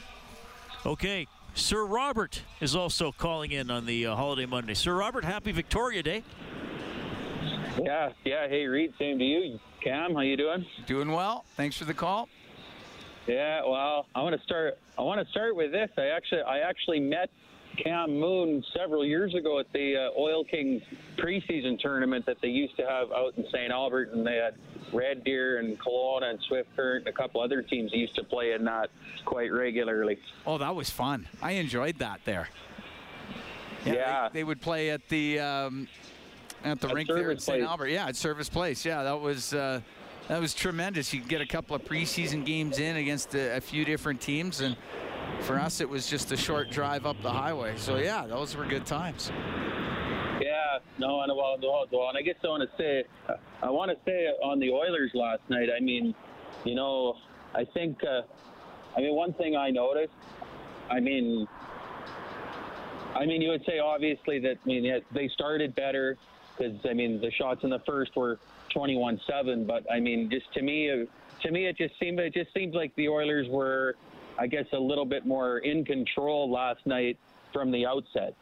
Okay, 0.84 1.26
Sir 1.54 1.86
Robert 1.86 2.42
is 2.60 2.76
also 2.76 3.10
calling 3.10 3.52
in 3.52 3.70
on 3.70 3.86
the 3.86 4.04
uh, 4.04 4.14
holiday 4.14 4.44
Monday. 4.44 4.74
Sir 4.74 4.94
Robert, 4.94 5.24
happy 5.24 5.50
Victoria 5.50 6.02
Day. 6.02 6.24
Yeah, 7.80 8.12
yeah. 8.26 8.48
Hey, 8.48 8.66
Reed, 8.66 8.92
same 8.98 9.18
to 9.18 9.24
you. 9.24 9.58
Cam, 9.82 10.12
how 10.12 10.20
you 10.20 10.36
doing? 10.36 10.66
Doing 10.86 11.10
well. 11.10 11.46
Thanks 11.56 11.78
for 11.78 11.86
the 11.86 11.94
call. 11.94 12.28
Yeah. 13.26 13.62
Well, 13.64 14.04
I 14.14 14.20
want 14.20 14.36
to 14.36 14.42
start. 14.42 14.78
I 14.98 15.02
want 15.02 15.24
to 15.24 15.30
start 15.30 15.56
with 15.56 15.72
this. 15.72 15.88
I 15.96 16.08
actually, 16.08 16.42
I 16.42 16.58
actually 16.58 17.00
met 17.00 17.30
Cam 17.76 18.18
Moon 18.18 18.64
several 18.76 19.04
years 19.04 19.34
ago 19.34 19.58
at 19.58 19.66
the 19.72 19.96
uh, 19.96 20.20
Oil 20.20 20.44
Kings 20.44 20.82
preseason 21.16 21.78
tournament 21.78 22.26
that 22.26 22.36
they 22.42 22.48
used 22.48 22.76
to 22.76 22.82
have 22.82 23.10
out 23.12 23.34
in 23.36 23.44
St. 23.52 23.70
Albert, 23.70 24.12
and 24.12 24.26
they 24.26 24.36
had 24.36 24.54
Red 24.92 25.24
Deer 25.24 25.58
and 25.58 25.78
Kelowna 25.80 26.30
and 26.30 26.38
Swift 26.48 26.68
Current 26.76 27.06
and 27.06 27.14
a 27.14 27.16
couple 27.16 27.40
other 27.40 27.62
teams 27.62 27.92
used 27.92 28.14
to 28.16 28.24
play 28.24 28.52
in 28.52 28.64
that 28.64 28.90
quite 29.24 29.52
regularly. 29.52 30.18
Oh, 30.46 30.58
that 30.58 30.74
was 30.74 30.90
fun. 30.90 31.28
I 31.40 31.52
enjoyed 31.52 31.98
that 31.98 32.20
there. 32.24 32.48
Yeah. 33.84 34.28
They, 34.28 34.40
they 34.40 34.44
would 34.44 34.60
play 34.60 34.90
at 34.90 35.08
the 35.08 35.40
um, 35.40 35.88
at 36.64 36.80
the 36.80 36.88
At 36.88 36.94
rink 36.94 37.08
there 37.08 37.18
Servus 37.18 37.44
St. 37.44 37.58
Place. 37.58 37.68
Albert. 37.68 37.88
Yeah, 37.88 38.06
at 38.06 38.16
Servus 38.16 38.48
Place. 38.48 38.84
Yeah, 38.84 39.02
that 39.02 39.20
was 39.20 39.54
uh, 39.54 39.80
that 40.28 40.40
was 40.40 40.54
tremendous. 40.54 41.12
You 41.12 41.20
could 41.20 41.28
get 41.28 41.40
a 41.40 41.46
couple 41.46 41.74
of 41.74 41.84
preseason 41.84 42.44
games 42.44 42.78
in 42.78 42.96
against 42.96 43.34
a, 43.34 43.56
a 43.56 43.60
few 43.60 43.84
different 43.84 44.20
teams, 44.20 44.60
and 44.60 44.76
for 45.40 45.58
us, 45.58 45.80
it 45.80 45.88
was 45.88 46.06
just 46.06 46.32
a 46.32 46.36
short 46.36 46.70
drive 46.70 47.06
up 47.06 47.20
the 47.22 47.30
highway. 47.30 47.74
So 47.76 47.96
yeah, 47.96 48.26
those 48.26 48.56
were 48.56 48.64
good 48.64 48.86
times. 48.86 49.30
Yeah, 50.40 50.78
no, 50.98 51.20
and 51.20 51.32
well, 51.36 51.56
well, 51.60 52.08
and 52.08 52.18
I 52.18 52.22
guess 52.22 52.36
I 52.44 52.48
want 52.48 52.68
to 52.68 52.76
say, 52.76 53.04
I 53.62 53.70
want 53.70 53.90
to 53.90 53.96
say 54.04 54.26
on 54.42 54.58
the 54.58 54.70
Oilers 54.70 55.10
last 55.14 55.42
night. 55.48 55.68
I 55.74 55.80
mean, 55.80 56.14
you 56.64 56.74
know, 56.74 57.16
I 57.54 57.64
think, 57.64 57.98
uh, 58.04 58.22
I 58.96 59.00
mean, 59.00 59.14
one 59.14 59.32
thing 59.34 59.56
I 59.56 59.70
noticed. 59.70 60.12
I 60.90 61.00
mean, 61.00 61.46
I 63.14 63.26
mean, 63.26 63.42
you 63.42 63.50
would 63.50 63.64
say 63.64 63.78
obviously 63.78 64.38
that. 64.40 64.58
I 64.64 64.66
mean, 64.66 65.02
they 65.12 65.28
started 65.28 65.74
better 65.74 66.16
because 66.56 66.78
I 66.88 66.92
mean 66.92 67.20
the 67.20 67.30
shots 67.30 67.64
in 67.64 67.70
the 67.70 67.80
first 67.80 68.14
were 68.16 68.38
21-7, 68.74 69.66
but 69.66 69.84
I 69.90 70.00
mean, 70.00 70.30
just 70.30 70.52
to 70.54 70.62
me, 70.62 71.06
to 71.42 71.50
me, 71.50 71.66
it 71.66 71.76
just 71.76 71.98
seemed 71.98 72.18
it 72.18 72.34
just 72.34 72.52
seemed 72.54 72.74
like 72.74 72.94
the 72.96 73.08
Oilers 73.08 73.48
were, 73.48 73.96
I 74.38 74.46
guess, 74.46 74.66
a 74.72 74.78
little 74.78 75.04
bit 75.04 75.26
more 75.26 75.58
in 75.58 75.84
control 75.84 76.50
last 76.50 76.84
night 76.86 77.18
from 77.52 77.70
the 77.70 77.86
outset. 77.86 78.34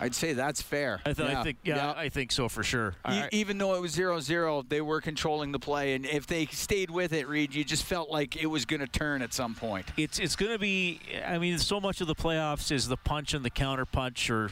I'd 0.00 0.14
say 0.14 0.32
that's 0.32 0.62
fair. 0.62 1.00
I, 1.04 1.12
th- 1.12 1.28
yeah. 1.28 1.40
I 1.40 1.42
think, 1.42 1.58
yeah, 1.64 1.94
I 1.96 2.08
think 2.08 2.30
so 2.30 2.48
for 2.48 2.62
sure. 2.62 2.90
E- 3.08 3.10
I- 3.10 3.28
even 3.32 3.58
though 3.58 3.74
it 3.74 3.80
was 3.80 3.96
0-0, 3.96 4.68
they 4.68 4.80
were 4.80 5.00
controlling 5.00 5.50
the 5.50 5.58
play, 5.58 5.94
and 5.94 6.06
if 6.06 6.24
they 6.24 6.46
stayed 6.46 6.88
with 6.88 7.12
it, 7.12 7.26
Reed, 7.26 7.52
you 7.52 7.64
just 7.64 7.82
felt 7.84 8.08
like 8.08 8.36
it 8.36 8.46
was 8.46 8.64
going 8.64 8.78
to 8.78 8.86
turn 8.86 9.22
at 9.22 9.34
some 9.34 9.56
point. 9.56 9.86
it's 9.96 10.20
it's 10.20 10.36
going 10.36 10.52
to 10.52 10.58
be. 10.58 11.00
I 11.26 11.38
mean, 11.38 11.58
so 11.58 11.80
much 11.80 12.00
of 12.00 12.06
the 12.06 12.14
playoffs 12.14 12.70
is 12.70 12.86
the 12.86 12.96
punch 12.96 13.34
and 13.34 13.44
the 13.44 13.50
counter 13.50 13.84
punch, 13.84 14.30
or 14.30 14.50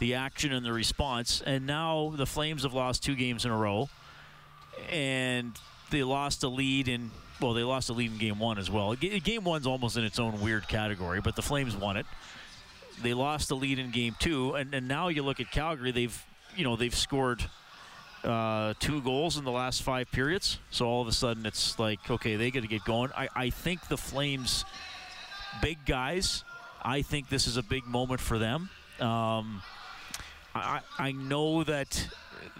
the 0.00 0.14
action 0.14 0.52
and 0.52 0.66
the 0.66 0.72
response. 0.72 1.40
And 1.46 1.66
now 1.68 2.12
the 2.16 2.26
Flames 2.26 2.64
have 2.64 2.74
lost 2.74 3.04
two 3.04 3.14
games 3.14 3.44
in 3.44 3.52
a 3.52 3.56
row, 3.56 3.88
and 4.90 5.52
they 5.90 6.02
lost 6.02 6.42
a 6.42 6.48
lead 6.48 6.88
in. 6.88 7.12
Well, 7.40 7.54
they 7.54 7.62
lost 7.62 7.88
the 7.88 7.94
lead 7.94 8.12
in 8.12 8.18
game 8.18 8.38
one 8.38 8.58
as 8.58 8.70
well. 8.70 8.94
Ga- 8.94 9.20
Game 9.20 9.44
one's 9.44 9.66
almost 9.66 9.96
in 9.96 10.04
its 10.04 10.18
own 10.18 10.40
weird 10.40 10.68
category, 10.68 11.20
but 11.20 11.36
the 11.36 11.42
Flames 11.42 11.74
won 11.76 11.96
it. 11.96 12.06
They 13.02 13.14
lost 13.14 13.48
the 13.48 13.56
lead 13.56 13.78
in 13.78 13.90
game 13.90 14.14
two, 14.18 14.54
and, 14.54 14.74
and 14.74 14.86
now 14.86 15.08
you 15.08 15.22
look 15.22 15.40
at 15.40 15.50
Calgary. 15.50 15.90
They've 15.90 16.24
you 16.54 16.64
know 16.64 16.76
they've 16.76 16.94
scored 16.94 17.44
uh, 18.24 18.74
two 18.78 19.00
goals 19.00 19.36
in 19.36 19.44
the 19.44 19.50
last 19.50 19.82
five 19.82 20.10
periods. 20.10 20.58
So 20.70 20.86
all 20.86 21.00
of 21.02 21.08
a 21.08 21.12
sudden, 21.12 21.46
it's 21.46 21.78
like, 21.78 22.10
okay, 22.10 22.36
they 22.36 22.50
got 22.50 22.62
to 22.62 22.68
get 22.68 22.84
going. 22.84 23.10
I, 23.16 23.28
I 23.34 23.50
think 23.50 23.88
the 23.88 23.96
Flames, 23.96 24.64
big 25.62 25.78
guys, 25.86 26.44
I 26.82 27.02
think 27.02 27.28
this 27.28 27.46
is 27.46 27.56
a 27.56 27.62
big 27.62 27.86
moment 27.86 28.20
for 28.20 28.38
them. 28.38 28.68
Um, 29.00 29.62
I, 30.54 30.80
I 30.98 31.12
know 31.12 31.64
that 31.64 32.08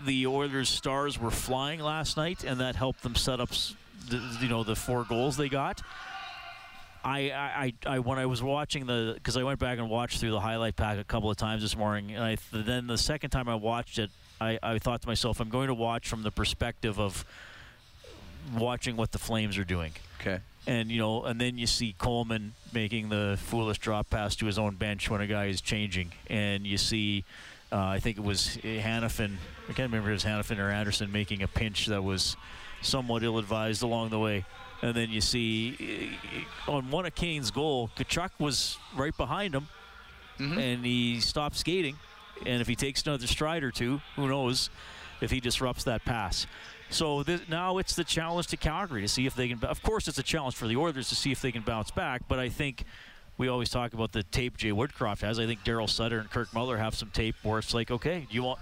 the 0.06 0.26
Oilers 0.26 0.68
stars 0.68 1.18
were 1.18 1.30
flying 1.30 1.80
last 1.80 2.16
night, 2.16 2.44
and 2.44 2.60
that 2.60 2.76
helped 2.76 3.02
them 3.02 3.14
set 3.14 3.40
up, 3.40 3.50
the, 4.08 4.38
you 4.40 4.48
know, 4.48 4.64
the 4.64 4.76
four 4.76 5.04
goals 5.04 5.36
they 5.36 5.48
got. 5.48 5.82
I, 7.02 7.30
I, 7.30 7.72
I, 7.86 7.98
when 8.00 8.18
I 8.18 8.26
was 8.26 8.42
watching 8.42 8.84
the, 8.86 9.12
because 9.14 9.36
I 9.36 9.42
went 9.42 9.58
back 9.58 9.78
and 9.78 9.88
watched 9.88 10.20
through 10.20 10.32
the 10.32 10.40
highlight 10.40 10.76
pack 10.76 10.98
a 10.98 11.04
couple 11.04 11.30
of 11.30 11.36
times 11.36 11.62
this 11.62 11.76
morning, 11.76 12.14
and 12.14 12.22
I, 12.22 12.36
then 12.52 12.86
the 12.86 12.98
second 12.98 13.30
time 13.30 13.48
I 13.48 13.54
watched 13.54 13.98
it, 13.98 14.10
I, 14.38 14.58
I 14.62 14.78
thought 14.78 15.00
to 15.02 15.08
myself, 15.08 15.40
I'm 15.40 15.48
going 15.48 15.68
to 15.68 15.74
watch 15.74 16.08
from 16.08 16.22
the 16.22 16.30
perspective 16.30 17.00
of 17.00 17.24
watching 18.54 18.96
what 18.96 19.12
the 19.12 19.18
Flames 19.18 19.56
are 19.56 19.64
doing. 19.64 19.92
Okay. 20.20 20.40
And 20.66 20.90
you 20.90 20.98
know, 20.98 21.24
and 21.24 21.40
then 21.40 21.56
you 21.56 21.66
see 21.66 21.94
Coleman 21.96 22.52
making 22.74 23.08
the 23.08 23.38
foolish 23.40 23.78
drop 23.78 24.10
pass 24.10 24.36
to 24.36 24.46
his 24.46 24.58
own 24.58 24.76
bench 24.76 25.08
when 25.08 25.22
a 25.22 25.26
guy 25.26 25.46
is 25.46 25.62
changing, 25.62 26.12
and 26.28 26.66
you 26.66 26.76
see, 26.76 27.24
uh, 27.72 27.78
I 27.78 27.98
think 27.98 28.18
it 28.18 28.24
was 28.24 28.58
Hanifin. 28.62 29.36
I 29.68 29.72
can't 29.72 29.90
remember 29.90 30.10
if 30.10 30.22
it 30.22 30.24
was 30.24 30.24
Hanifin 30.24 30.58
or 30.58 30.70
Andersson 30.70 31.10
making 31.10 31.42
a 31.42 31.48
pinch 31.48 31.86
that 31.86 32.04
was 32.04 32.36
somewhat 32.82 33.22
ill-advised 33.22 33.82
along 33.82 34.10
the 34.10 34.18
way. 34.18 34.44
And 34.82 34.94
then 34.94 35.10
you 35.10 35.20
see 35.20 36.16
uh, 36.66 36.72
on 36.72 36.90
one 36.90 37.04
of 37.06 37.14
Kane's 37.14 37.50
goal, 37.50 37.90
Tkachuk 37.96 38.30
was 38.38 38.78
right 38.96 39.16
behind 39.16 39.54
him, 39.54 39.68
and 40.58 40.84
he 40.84 41.20
stopped 41.20 41.56
skating. 41.56 41.96
And 42.46 42.62
if 42.62 42.66
he 42.66 42.74
takes 42.74 43.02
another 43.06 43.26
stride 43.26 43.62
or 43.62 43.70
two, 43.70 44.00
who 44.16 44.26
knows 44.28 44.70
if 45.20 45.30
he 45.30 45.40
disrupts 45.40 45.84
that 45.84 46.02
pass. 46.06 46.46
So 46.88 47.22
this, 47.22 47.42
now 47.48 47.76
it's 47.78 47.94
the 47.94 48.04
challenge 48.04 48.46
to 48.48 48.56
Calgary 48.56 49.02
to 49.02 49.08
see 49.08 49.26
if 49.26 49.34
they 49.34 49.48
can. 49.48 49.62
Of 49.64 49.82
course, 49.82 50.08
it's 50.08 50.18
a 50.18 50.22
challenge 50.22 50.56
for 50.56 50.66
the 50.66 50.76
Oilers 50.76 51.10
to 51.10 51.14
see 51.14 51.30
if 51.30 51.42
they 51.42 51.52
can 51.52 51.62
bounce 51.62 51.90
back. 51.90 52.22
But 52.26 52.38
I 52.38 52.48
think 52.48 52.84
we 53.36 53.48
always 53.48 53.68
talk 53.68 53.92
about 53.92 54.12
the 54.12 54.22
tape 54.22 54.56
Jay 54.56 54.70
Woodcroft 54.70 55.20
has. 55.20 55.38
I 55.38 55.46
think 55.46 55.60
Daryl 55.60 55.88
Sutter 55.88 56.18
and 56.18 56.30
Kirk 56.30 56.52
Muller 56.54 56.78
have 56.78 56.94
some 56.94 57.10
tape 57.10 57.36
where 57.42 57.58
it's 57.58 57.74
like, 57.74 57.90
okay, 57.90 58.26
you 58.30 58.42
want. 58.42 58.60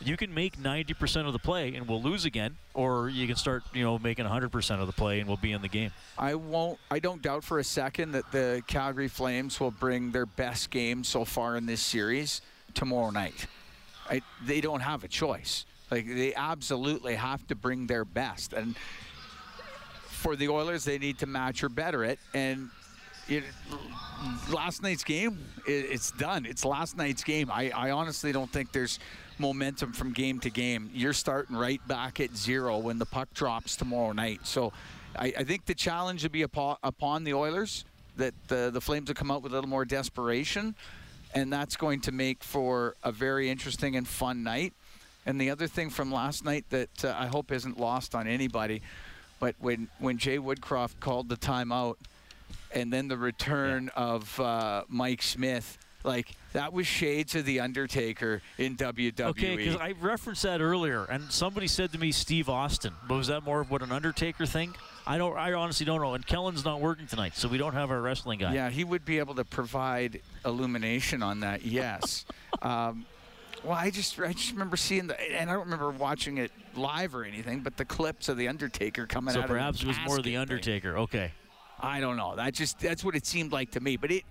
You 0.00 0.16
can 0.16 0.32
make 0.34 0.58
90% 0.58 1.26
of 1.26 1.32
the 1.32 1.38
play 1.38 1.74
and 1.74 1.88
we'll 1.88 2.02
lose 2.02 2.24
again, 2.24 2.56
or 2.74 3.08
you 3.08 3.26
can 3.26 3.36
start, 3.36 3.62
you 3.72 3.82
know, 3.82 3.98
making 3.98 4.26
100% 4.26 4.80
of 4.80 4.86
the 4.86 4.92
play 4.92 5.20
and 5.20 5.28
we'll 5.28 5.38
be 5.38 5.52
in 5.52 5.62
the 5.62 5.68
game. 5.68 5.90
I 6.18 6.34
won't. 6.34 6.78
I 6.90 6.98
don't 6.98 7.22
doubt 7.22 7.44
for 7.44 7.58
a 7.58 7.64
second 7.64 8.12
that 8.12 8.30
the 8.30 8.62
Calgary 8.66 9.08
Flames 9.08 9.58
will 9.58 9.70
bring 9.70 10.10
their 10.12 10.26
best 10.26 10.70
game 10.70 11.02
so 11.02 11.24
far 11.24 11.56
in 11.56 11.66
this 11.66 11.80
series 11.80 12.42
tomorrow 12.74 13.10
night. 13.10 13.46
I, 14.08 14.22
they 14.44 14.60
don't 14.60 14.80
have 14.80 15.02
a 15.02 15.08
choice. 15.08 15.64
Like 15.90 16.06
they 16.06 16.34
absolutely 16.34 17.14
have 17.14 17.46
to 17.46 17.54
bring 17.54 17.86
their 17.86 18.04
best, 18.04 18.52
and 18.52 18.76
for 20.26 20.34
the 20.34 20.48
Oilers, 20.48 20.84
they 20.84 20.98
need 20.98 21.18
to 21.18 21.26
match 21.26 21.62
or 21.62 21.68
better 21.68 22.02
it. 22.02 22.18
And 22.34 22.70
it, 23.28 23.44
last 24.50 24.82
night's 24.82 25.04
game, 25.04 25.38
it, 25.66 25.86
it's 25.90 26.10
done. 26.12 26.46
It's 26.46 26.64
last 26.64 26.96
night's 26.96 27.24
game. 27.24 27.50
I, 27.50 27.70
I 27.70 27.90
honestly 27.90 28.32
don't 28.32 28.50
think 28.50 28.72
there's 28.72 28.98
momentum 29.38 29.92
from 29.92 30.12
game 30.12 30.40
to 30.40 30.50
game. 30.50 30.90
You're 30.94 31.12
starting 31.12 31.56
right 31.56 31.80
back 31.86 32.20
at 32.20 32.34
zero 32.36 32.78
when 32.78 32.98
the 32.98 33.06
puck 33.06 33.32
drops 33.34 33.76
tomorrow 33.76 34.12
night. 34.12 34.40
So 34.44 34.72
I, 35.18 35.32
I 35.38 35.44
think 35.44 35.66
the 35.66 35.74
challenge 35.74 36.22
will 36.22 36.30
be 36.30 36.42
upon, 36.42 36.76
upon 36.82 37.24
the 37.24 37.34
Oilers 37.34 37.84
that 38.16 38.34
the, 38.48 38.70
the 38.72 38.80
Flames 38.80 39.08
will 39.08 39.14
come 39.14 39.30
out 39.30 39.42
with 39.42 39.52
a 39.52 39.54
little 39.54 39.68
more 39.68 39.84
desperation, 39.84 40.74
and 41.34 41.52
that's 41.52 41.76
going 41.76 42.00
to 42.02 42.12
make 42.12 42.42
for 42.42 42.94
a 43.02 43.12
very 43.12 43.50
interesting 43.50 43.96
and 43.96 44.08
fun 44.08 44.42
night. 44.42 44.72
And 45.26 45.40
the 45.40 45.50
other 45.50 45.66
thing 45.66 45.90
from 45.90 46.10
last 46.12 46.44
night 46.44 46.64
that 46.70 47.04
uh, 47.04 47.14
I 47.18 47.26
hope 47.26 47.52
isn't 47.52 47.78
lost 47.78 48.14
on 48.14 48.26
anybody, 48.26 48.80
but 49.38 49.54
when, 49.58 49.88
when 49.98 50.16
Jay 50.16 50.38
Woodcroft 50.38 51.00
called 51.00 51.28
the 51.28 51.36
timeout 51.36 51.96
and 52.76 52.92
then 52.92 53.08
the 53.08 53.16
return 53.16 53.90
of 53.96 54.38
uh, 54.38 54.84
Mike 54.88 55.22
Smith, 55.22 55.78
like 56.04 56.32
that 56.52 56.74
was 56.74 56.86
shades 56.86 57.34
of 57.34 57.46
the 57.46 57.60
Undertaker 57.60 58.42
in 58.58 58.76
WWE. 58.76 59.18
Okay, 59.18 59.56
because 59.56 59.76
I 59.76 59.94
referenced 60.00 60.42
that 60.42 60.60
earlier, 60.60 61.04
and 61.04 61.32
somebody 61.32 61.68
said 61.68 61.90
to 61.92 61.98
me 61.98 62.12
Steve 62.12 62.48
Austin, 62.50 62.92
but 63.08 63.16
was 63.16 63.28
that 63.28 63.42
more 63.44 63.62
of 63.62 63.70
what 63.70 63.82
an 63.82 63.92
Undertaker 63.92 64.44
thing? 64.44 64.74
I 65.06 65.16
don't. 65.16 65.36
I 65.36 65.54
honestly 65.54 65.86
don't 65.86 66.02
know. 66.02 66.14
And 66.14 66.26
Kellen's 66.26 66.64
not 66.64 66.80
working 66.80 67.06
tonight, 67.06 67.34
so 67.34 67.48
we 67.48 67.56
don't 67.58 67.74
have 67.74 67.90
our 67.90 68.00
wrestling 68.00 68.40
guy. 68.40 68.52
Yeah, 68.52 68.68
he 68.68 68.84
would 68.84 69.04
be 69.04 69.18
able 69.20 69.36
to 69.36 69.44
provide 69.44 70.20
illumination 70.44 71.22
on 71.22 71.40
that. 71.40 71.64
Yes. 71.64 72.26
um, 72.62 73.06
well, 73.64 73.74
I 73.74 73.90
just 73.90 74.18
I 74.20 74.32
just 74.32 74.52
remember 74.52 74.76
seeing 74.76 75.06
the, 75.06 75.18
and 75.32 75.48
I 75.48 75.54
don't 75.54 75.64
remember 75.64 75.90
watching 75.90 76.38
it 76.38 76.52
live 76.74 77.14
or 77.14 77.24
anything, 77.24 77.60
but 77.60 77.76
the 77.78 77.84
clips 77.86 78.28
of 78.28 78.36
the 78.36 78.48
Undertaker 78.48 79.06
coming 79.06 79.32
So 79.32 79.40
out. 79.40 79.44
So 79.46 79.54
perhaps 79.54 79.82
it 79.82 79.86
was 79.86 79.96
more 79.98 80.04
the 80.04 80.08
casket 80.08 80.24
thing. 80.24 80.36
Undertaker. 80.36 80.98
Okay. 80.98 81.32
I 81.80 82.00
don't 82.00 82.16
know. 82.16 82.36
That 82.36 82.54
just 82.54 82.78
that's 82.78 83.04
what 83.04 83.14
it 83.14 83.26
seemed 83.26 83.52
like 83.52 83.72
to 83.72 83.80
me. 83.80 83.96
But 83.96 84.10
it 84.10 84.24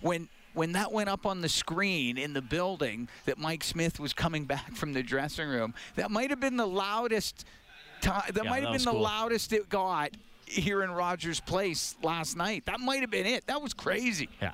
when 0.00 0.28
when 0.52 0.72
that 0.72 0.92
went 0.92 1.08
up 1.08 1.26
on 1.26 1.40
the 1.40 1.48
screen 1.48 2.18
in 2.18 2.32
the 2.32 2.42
building 2.42 3.08
that 3.24 3.38
Mike 3.38 3.62
Smith 3.64 4.00
was 4.00 4.12
coming 4.12 4.44
back 4.46 4.74
from 4.74 4.92
the 4.92 5.02
dressing 5.02 5.48
room, 5.48 5.74
that 5.96 6.10
might 6.10 6.30
have 6.30 6.40
been 6.40 6.56
the 6.56 6.66
loudest 6.66 7.44
time. 8.00 8.22
That 8.34 8.44
Yeah, 8.44 8.50
might 8.50 8.62
have 8.62 8.72
been 8.72 8.84
the 8.84 8.90
cool. 8.90 9.00
loudest 9.00 9.52
it 9.52 9.68
got 9.68 10.10
here 10.46 10.82
in 10.82 10.90
Rogers 10.90 11.38
Place 11.40 11.94
last 12.02 12.36
night. 12.36 12.66
That 12.66 12.80
might 12.80 13.00
have 13.00 13.10
been 13.10 13.26
it. 13.26 13.46
That 13.46 13.62
was 13.62 13.72
crazy. 13.72 14.28
Yeah. 14.42 14.52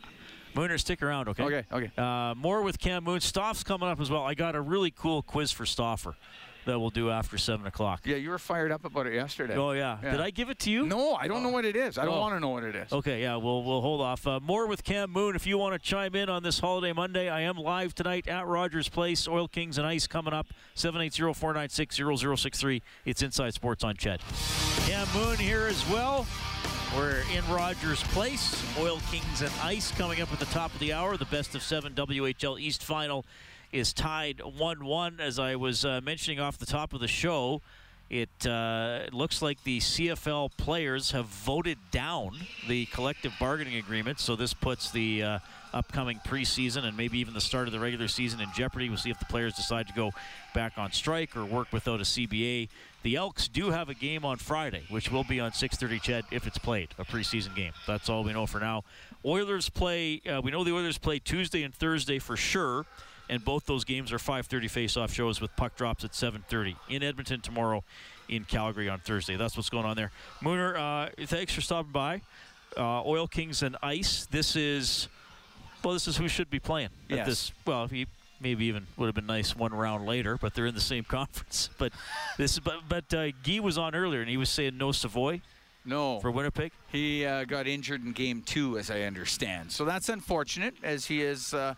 Mooner, 0.54 0.78
stick 0.80 1.02
around, 1.02 1.28
okay? 1.28 1.42
Okay, 1.42 1.64
okay. 1.70 1.90
Uh, 1.98 2.34
more 2.34 2.62
with 2.62 2.78
Cam 2.78 3.04
Moon. 3.04 3.20
Stoff's 3.20 3.62
coming 3.62 3.88
up 3.90 4.00
as 4.00 4.10
well. 4.10 4.22
I 4.22 4.32
got 4.34 4.54
a 4.54 4.60
really 4.60 4.90
cool 4.90 5.20
quiz 5.20 5.52
for 5.52 5.66
Stauffer 5.66 6.16
that 6.66 6.78
we'll 6.78 6.90
do 6.90 7.10
after 7.10 7.38
7 7.38 7.66
o'clock. 7.66 8.02
Yeah, 8.04 8.16
you 8.16 8.30
were 8.30 8.38
fired 8.38 8.70
up 8.70 8.84
about 8.84 9.06
it 9.06 9.14
yesterday. 9.14 9.56
Oh, 9.56 9.72
yeah. 9.72 9.98
Yeah. 10.02 10.12
Did 10.12 10.20
I 10.20 10.30
give 10.30 10.50
it 10.50 10.58
to 10.60 10.70
you? 10.70 10.86
No, 10.86 11.14
I 11.14 11.26
don't 11.26 11.42
know 11.42 11.48
what 11.48 11.64
it 11.64 11.74
is. 11.74 11.98
I 11.98 12.04
don't 12.04 12.14
Oh. 12.14 12.20
want 12.20 12.34
to 12.34 12.40
know 12.40 12.50
what 12.50 12.64
it 12.64 12.76
is. 12.76 12.92
Okay, 12.92 13.22
yeah, 13.22 13.36
we'll 13.36 13.64
we'll 13.64 13.80
hold 13.80 14.00
off. 14.00 14.26
Uh, 14.26 14.38
more 14.40 14.66
with 14.66 14.84
Cam 14.84 15.10
Moon. 15.10 15.34
If 15.34 15.46
you 15.46 15.58
want 15.58 15.72
to 15.72 15.78
chime 15.78 16.14
in 16.14 16.28
on 16.28 16.42
this 16.42 16.60
holiday 16.60 16.92
Monday, 16.92 17.28
I 17.28 17.40
am 17.40 17.56
live 17.56 17.94
tonight 17.94 18.28
at 18.28 18.46
Rogers 18.46 18.88
Place. 18.88 19.26
Oil 19.26 19.48
Kings 19.48 19.78
and 19.78 19.86
Ice 19.86 20.06
coming 20.06 20.34
up. 20.34 20.46
780-496-0063. 20.76 22.82
It's 23.04 23.22
Inside 23.22 23.54
Sports 23.54 23.84
on 23.84 23.96
CHED. 23.96 24.20
Cam 24.86 25.06
Moon 25.14 25.36
here 25.36 25.66
as 25.66 25.86
well. 25.88 26.26
We're 26.96 27.22
in 27.34 27.46
Rogers 27.52 28.02
Place. 28.04 28.62
Oil 28.78 29.00
Kings 29.10 29.42
and 29.42 29.50
Ice 29.62 29.90
coming 29.92 30.20
up 30.20 30.32
at 30.32 30.38
the 30.38 30.46
top 30.46 30.72
of 30.72 30.80
the 30.80 30.92
hour. 30.92 31.16
The 31.16 31.24
best 31.26 31.54
of 31.54 31.62
seven 31.62 31.94
WHL 31.94 32.58
East 32.60 32.82
final 32.84 33.24
is 33.72 33.92
tied 33.92 34.38
1-1. 34.38 35.20
As 35.20 35.38
I 35.38 35.56
was 35.56 35.84
uh, 35.84 36.00
mentioning 36.02 36.40
off 36.40 36.58
the 36.58 36.66
top 36.66 36.92
of 36.92 37.00
the 37.00 37.08
show, 37.08 37.62
it, 38.08 38.46
uh, 38.46 39.00
looks 39.12 39.42
like 39.42 39.62
the 39.64 39.80
CFL 39.80 40.56
players 40.56 41.10
have 41.10 41.26
voted 41.26 41.78
down 41.90 42.36
the 42.68 42.86
collective 42.86 43.32
bargaining 43.40 43.76
agreement, 43.76 44.20
so 44.20 44.36
this 44.36 44.54
puts 44.54 44.92
the 44.92 45.22
uh, 45.22 45.38
upcoming 45.74 46.20
preseason 46.24 46.84
and 46.84 46.96
maybe 46.96 47.18
even 47.18 47.34
the 47.34 47.40
start 47.40 47.66
of 47.66 47.72
the 47.72 47.80
regular 47.80 48.06
season 48.06 48.40
in 48.40 48.48
jeopardy. 48.54 48.88
We'll 48.88 48.98
see 48.98 49.10
if 49.10 49.18
the 49.18 49.24
players 49.24 49.54
decide 49.54 49.88
to 49.88 49.92
go 49.92 50.12
back 50.54 50.78
on 50.78 50.92
strike 50.92 51.36
or 51.36 51.44
work 51.44 51.72
without 51.72 51.98
a 51.98 52.04
CBA. 52.04 52.68
The 53.02 53.16
Elks 53.16 53.48
do 53.48 53.70
have 53.70 53.88
a 53.88 53.94
game 53.94 54.24
on 54.24 54.36
Friday, 54.36 54.84
which 54.88 55.10
will 55.10 55.24
be 55.24 55.40
on 55.40 55.52
6:30 55.52 56.00
Ched 56.00 56.22
if 56.30 56.46
it's 56.46 56.58
played, 56.58 56.88
a 56.98 57.04
preseason 57.04 57.54
game. 57.56 57.72
That's 57.86 58.08
all 58.08 58.22
we 58.22 58.32
know 58.32 58.46
for 58.46 58.60
now. 58.60 58.84
Oilers 59.24 59.68
play. 59.68 60.20
Uh, 60.28 60.40
we 60.40 60.50
know 60.52 60.62
the 60.62 60.72
Oilers 60.72 60.98
play 60.98 61.18
Tuesday 61.18 61.64
and 61.64 61.74
Thursday 61.74 62.20
for 62.20 62.36
sure 62.36 62.86
and 63.28 63.44
both 63.44 63.66
those 63.66 63.84
games 63.84 64.12
are 64.12 64.18
5:30 64.18 64.68
face-off 64.70 65.12
shows 65.12 65.40
with 65.40 65.54
puck 65.56 65.76
drops 65.76 66.04
at 66.04 66.14
7:30 66.14 66.76
in 66.88 67.02
Edmonton 67.02 67.40
tomorrow, 67.40 67.84
in 68.28 68.44
Calgary 68.44 68.88
on 68.88 69.00
Thursday. 69.00 69.36
That's 69.36 69.56
what's 69.56 69.70
going 69.70 69.84
on 69.86 69.96
there. 69.96 70.10
Mooner, 70.42 70.76
uh, 70.76 71.10
thanks 71.26 71.52
for 71.54 71.60
stopping 71.60 71.92
by. 71.92 72.22
Uh, 72.76 73.02
Oil 73.04 73.26
Kings 73.26 73.62
and 73.62 73.76
Ice. 73.82 74.26
This 74.30 74.56
is 74.56 75.08
well, 75.82 75.92
this 75.94 76.08
is 76.08 76.16
who 76.16 76.26
should 76.28 76.50
be 76.50 76.58
playing 76.58 76.90
at 77.10 77.16
Yes. 77.18 77.26
this. 77.26 77.52
Well, 77.64 77.86
he 77.86 78.06
maybe 78.40 78.64
even 78.66 78.86
would 78.96 79.06
have 79.06 79.14
been 79.14 79.26
nice 79.26 79.54
one 79.54 79.72
round 79.72 80.04
later, 80.04 80.36
but 80.36 80.52
they're 80.54 80.66
in 80.66 80.74
the 80.74 80.80
same 80.80 81.04
conference. 81.08 81.70
But 81.78 81.92
this, 82.36 82.58
but 82.58 82.80
but 82.88 83.12
uh, 83.14 83.30
Guy 83.44 83.60
was 83.60 83.78
on 83.78 83.94
earlier 83.94 84.20
and 84.20 84.28
he 84.28 84.36
was 84.36 84.50
saying 84.50 84.76
no 84.76 84.92
Savoie. 84.92 85.40
No. 85.88 86.18
for 86.18 86.32
Winnipeg. 86.32 86.72
He 86.90 87.24
uh, 87.24 87.44
got 87.44 87.68
injured 87.68 88.02
in 88.04 88.10
game 88.10 88.42
two, 88.42 88.76
as 88.76 88.90
I 88.90 89.02
understand. 89.02 89.70
So 89.70 89.84
that's 89.84 90.08
unfortunate, 90.08 90.74
as 90.82 91.06
he 91.06 91.22
is 91.22 91.54
uh, 91.54 91.74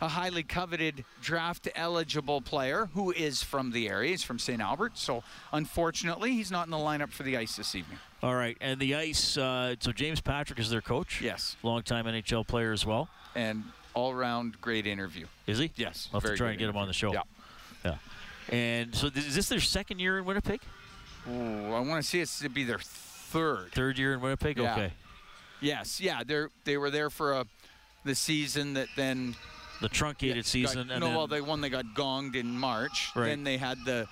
a 0.00 0.08
highly 0.08 0.42
coveted 0.42 1.04
draft 1.22 1.68
eligible 1.74 2.40
player 2.40 2.88
who 2.94 3.12
is 3.12 3.42
from 3.42 3.70
the 3.72 3.88
area. 3.88 4.10
He's 4.10 4.22
from 4.22 4.38
St. 4.38 4.60
Albert. 4.60 4.98
So 4.98 5.22
unfortunately, 5.52 6.32
he's 6.32 6.50
not 6.50 6.66
in 6.66 6.70
the 6.70 6.76
lineup 6.76 7.10
for 7.10 7.22
the 7.22 7.36
ice 7.36 7.56
this 7.56 7.74
evening. 7.74 7.98
All 8.22 8.34
right, 8.34 8.56
and 8.60 8.80
the 8.80 8.94
ice. 8.94 9.36
Uh, 9.36 9.76
so 9.78 9.92
James 9.92 10.20
Patrick 10.20 10.58
is 10.58 10.70
their 10.70 10.80
coach. 10.80 11.20
Yes. 11.20 11.56
longtime 11.62 12.06
NHL 12.06 12.46
player 12.46 12.72
as 12.72 12.84
well. 12.84 13.08
And 13.34 13.64
all 13.94 14.14
round 14.14 14.60
great 14.60 14.86
interview. 14.86 15.26
Is 15.46 15.58
he? 15.58 15.70
Yes. 15.76 16.08
I'll 16.12 16.20
have 16.20 16.30
to 16.30 16.36
try 16.36 16.50
and 16.50 16.58
get 16.58 16.68
him 16.68 16.76
on 16.76 16.86
the 16.86 16.92
show. 16.92 17.12
Yeah. 17.12 17.22
Yeah. 17.84 17.96
And 18.48 18.94
so 18.94 19.08
is 19.08 19.34
this 19.34 19.48
their 19.48 19.60
second 19.60 19.98
year 19.98 20.18
in 20.18 20.24
Winnipeg? 20.24 20.60
Ooh, 21.28 21.72
I 21.72 21.80
want 21.80 22.02
to 22.02 22.08
see 22.08 22.20
it 22.20 22.28
to 22.40 22.48
be 22.48 22.64
their 22.64 22.78
third. 22.78 23.72
Third 23.72 23.98
year 23.98 24.14
in 24.14 24.20
Winnipeg? 24.20 24.58
Yeah. 24.58 24.72
Okay. 24.72 24.92
Yes. 25.60 26.00
Yeah. 26.00 26.22
They 26.24 26.46
they 26.64 26.76
were 26.76 26.90
there 26.90 27.10
for 27.10 27.32
a 27.32 27.46
the 28.04 28.14
season 28.14 28.74
that 28.74 28.88
then 28.96 29.34
The 29.80 29.88
truncated 29.88 30.36
got- 30.36 30.44
season. 30.46 30.90
and 30.90 31.00
no, 31.00 31.06
then, 31.06 31.16
well, 31.16 31.26
the 31.26 31.40
one 31.44 31.60
they 31.60 31.68
got 31.68 31.84
gonged 31.94 32.34
in 32.36 32.58
March. 32.58 33.10
Right. 33.14 33.26
Then 33.26 33.44
they 33.44 33.56
had 33.56 33.78
the 33.84 34.06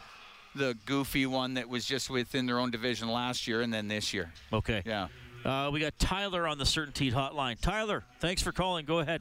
the 0.56 0.76
goofy 0.87 1.26
one 1.26 1.54
that 1.54 1.68
was 1.68 1.85
just 1.85 2.09
within 2.11 2.47
their 2.47 2.61
own 2.61 2.71
division 2.71 3.09
last 3.09 3.49
year, 3.49 3.61
and 3.61 3.75
then 3.75 3.88
this 3.88 4.14
year. 4.14 4.33
okay. 4.52 4.83
Yeah. 4.87 5.09
Uh, 5.44 5.68
we 5.73 5.80
got 5.80 5.99
Tyler 5.99 6.47
on 6.47 6.59
the 6.59 6.64
Certainty 6.64 7.11
Hotline. 7.11 7.61
Tyler, 7.61 8.04
thanks 8.21 8.40
for 8.40 8.52
calling. 8.52 8.87
Go 8.87 9.00
ahead. 9.00 9.21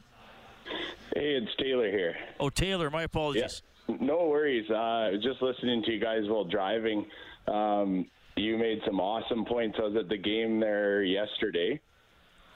Hey, 1.14 1.34
it's 1.36 1.54
Taylor 1.56 1.90
here. 1.90 2.14
Oh, 2.40 2.48
Taylor, 2.50 2.88
my 2.90 3.02
apologies. 3.02 3.62
No 3.88 4.26
worries. 4.28 4.64
Uh, 4.70 4.74
I 4.74 5.10
was 5.10 5.22
just 5.22 5.42
listening 5.42 5.82
to 5.82 5.92
you 5.92 6.00
guys 6.00 6.22
while 6.26 6.44
driving. 6.44 7.04
Um, 7.46 8.06
you 8.36 8.56
made 8.56 8.80
some 8.86 9.00
awesome 9.00 9.44
points. 9.44 9.76
I 9.78 9.82
was 9.86 9.96
at 9.96 10.08
the 10.08 10.16
game 10.16 10.60
there 10.60 11.02
yesterday. 11.02 11.78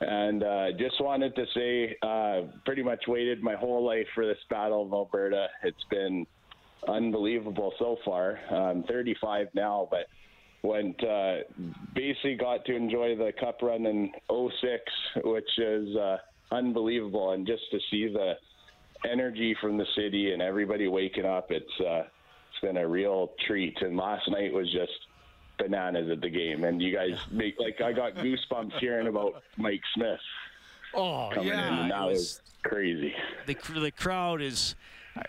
And 0.01 0.45
uh, 0.45 0.67
just 0.79 1.01
wanted 1.01 1.35
to 1.35 1.45
say, 1.55 1.97
uh, 2.03 2.53
pretty 2.65 2.83
much 2.83 3.05
waited 3.09 3.43
my 3.43 3.55
whole 3.55 3.85
life 3.85 4.07
for 4.15 4.27
this 4.27 4.39
Battle 4.49 4.87
of 4.87 4.93
Alberta. 4.93 5.49
It's 5.65 5.85
been 5.91 6.25
unbelievable 6.87 7.73
so 7.79 7.97
far. 8.05 8.39
I'm 8.51 8.85
35 8.85 9.49
now, 9.55 9.89
but 9.91 10.07
went 10.63 11.03
uh, 11.05 11.39
basically 11.95 12.37
got 12.37 12.65
to 12.67 12.75
enjoy 12.75 13.17
the 13.17 13.33
Cup 13.41 13.61
run 13.63 13.87
in 13.87 14.11
06, 14.29 14.83
which 15.25 15.59
is 15.59 15.97
uh, 15.97 16.19
unbelievable. 16.53 17.33
And 17.33 17.47
just 17.47 17.63
to 17.73 17.79
see 17.91 18.09
the 18.13 18.35
energy 19.11 19.57
from 19.61 19.79
the 19.79 19.87
city 19.97 20.33
and 20.33 20.43
everybody 20.43 20.89
waking 20.89 21.27
up, 21.27 21.51
it's 21.51 21.81
uh, 21.81 22.03
it's 22.51 22.61
been 22.63 22.77
a 22.77 22.87
real 22.87 23.33
treat. 23.47 23.77
And 23.81 23.97
last 23.97 24.29
night 24.31 24.53
was 24.53 24.71
just 24.73 24.93
bananas 25.59 26.11
at 26.11 26.21
the 26.21 26.29
game. 26.31 26.65
And 26.65 26.81
you 26.81 26.95
guys 26.95 27.19
make 27.31 27.59
like 27.59 27.81
I 27.81 27.93
got 27.93 28.15
goosebumps 28.15 28.79
hearing 28.79 29.07
about 29.09 29.43
Mike 29.57 29.83
Smith 29.95 30.21
Oh, 30.95 31.31
yeah. 31.35 31.43
in, 31.43 31.79
and 31.81 31.91
that 31.91 32.07
was- 32.07 32.19
was 32.19 32.43
crazy. 32.63 33.15
the 33.47 33.55
the 33.79 33.91
crowd 33.91 34.41
is. 34.41 34.75
I, 35.17 35.23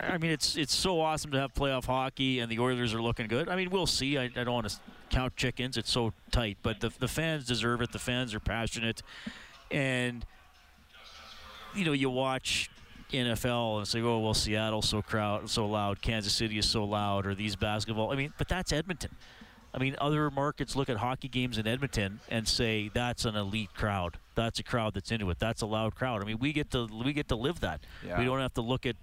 I 0.00 0.18
mean, 0.18 0.32
it's 0.32 0.56
it's 0.56 0.74
so 0.74 1.00
awesome 1.00 1.30
to 1.30 1.38
have 1.38 1.54
playoff 1.54 1.84
hockey, 1.86 2.40
and 2.40 2.50
the 2.50 2.58
Oilers 2.58 2.92
are 2.92 3.00
looking 3.00 3.28
good. 3.28 3.48
I 3.48 3.54
mean, 3.56 3.70
we'll 3.70 3.86
see. 3.86 4.18
I, 4.18 4.24
I 4.24 4.28
don't 4.44 4.52
want 4.52 4.68
to 4.68 4.76
count 5.10 5.36
chickens; 5.36 5.76
it's 5.76 5.90
so 5.92 6.12
tight. 6.32 6.58
But 6.62 6.80
the 6.80 6.90
the 6.98 7.06
fans 7.08 7.46
deserve 7.46 7.80
it. 7.82 7.92
The 7.92 7.98
fans 8.00 8.34
are 8.34 8.40
passionate, 8.40 9.02
and 9.70 10.24
you 11.74 11.84
know, 11.84 11.92
you 11.92 12.10
watch 12.10 12.68
NFL 13.12 13.78
and 13.78 13.86
say, 13.88 14.00
"Oh, 14.00 14.18
well, 14.18 14.34
Seattle's 14.34 14.88
so 14.88 15.02
crowd 15.02 15.48
so 15.48 15.66
loud, 15.66 16.02
Kansas 16.02 16.32
City 16.32 16.58
is 16.58 16.68
so 16.68 16.84
loud, 16.84 17.24
or 17.26 17.34
these 17.34 17.54
basketball." 17.56 18.10
I 18.12 18.16
mean, 18.16 18.32
but 18.38 18.48
that's 18.48 18.72
Edmonton. 18.72 19.10
I 19.74 19.78
mean, 19.78 19.96
other 19.98 20.30
markets 20.30 20.76
look 20.76 20.90
at 20.90 20.98
hockey 20.98 21.28
games 21.28 21.56
in 21.56 21.66
Edmonton 21.66 22.20
and 22.28 22.46
say 22.46 22.90
that's 22.92 23.24
an 23.24 23.36
elite 23.36 23.72
crowd. 23.74 24.18
That's 24.34 24.58
a 24.58 24.62
crowd 24.62 24.94
that's 24.94 25.10
into 25.10 25.30
it. 25.30 25.38
That's 25.38 25.62
a 25.62 25.66
loud 25.66 25.94
crowd. 25.94 26.22
I 26.22 26.26
mean, 26.26 26.38
we 26.38 26.52
get 26.52 26.70
to 26.72 26.86
we 26.86 27.12
get 27.12 27.28
to 27.28 27.36
live 27.36 27.60
that. 27.60 27.80
Yeah. 28.06 28.18
We 28.18 28.26
don't 28.26 28.40
have 28.40 28.54
to 28.54 28.60
look 28.60 28.84
at 28.84 28.96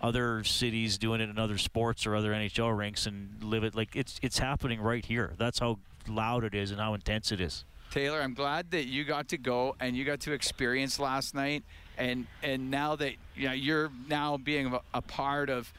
other 0.00 0.44
cities 0.44 0.98
doing 0.98 1.20
it 1.20 1.30
in 1.30 1.38
other 1.38 1.58
sports 1.58 2.06
or 2.06 2.16
other 2.16 2.32
NHL 2.32 2.76
rinks 2.76 3.06
and 3.06 3.42
live 3.42 3.64
it 3.64 3.74
like 3.74 3.94
it's 3.94 4.18
it's 4.20 4.38
happening 4.38 4.80
right 4.80 5.04
here. 5.04 5.32
That's 5.38 5.60
how 5.60 5.78
loud 6.08 6.44
it 6.44 6.54
is 6.54 6.72
and 6.72 6.80
how 6.80 6.94
intense 6.94 7.30
it 7.30 7.40
is. 7.40 7.64
Taylor, 7.92 8.20
I'm 8.20 8.34
glad 8.34 8.72
that 8.72 8.86
you 8.86 9.04
got 9.04 9.28
to 9.28 9.38
go 9.38 9.76
and 9.78 9.96
you 9.96 10.04
got 10.04 10.20
to 10.20 10.32
experience 10.32 10.98
last 10.98 11.34
night, 11.34 11.62
and 11.96 12.26
and 12.42 12.70
now 12.70 12.96
that 12.96 13.12
you 13.36 13.46
know, 13.46 13.54
you're 13.54 13.90
now 14.08 14.36
being 14.36 14.74
a, 14.74 14.80
a 14.92 15.02
part 15.02 15.50
of 15.50 15.72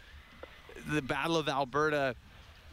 the 0.88 1.01
Battle 1.01 1.36
of 1.36 1.49
Alberta 1.49 2.15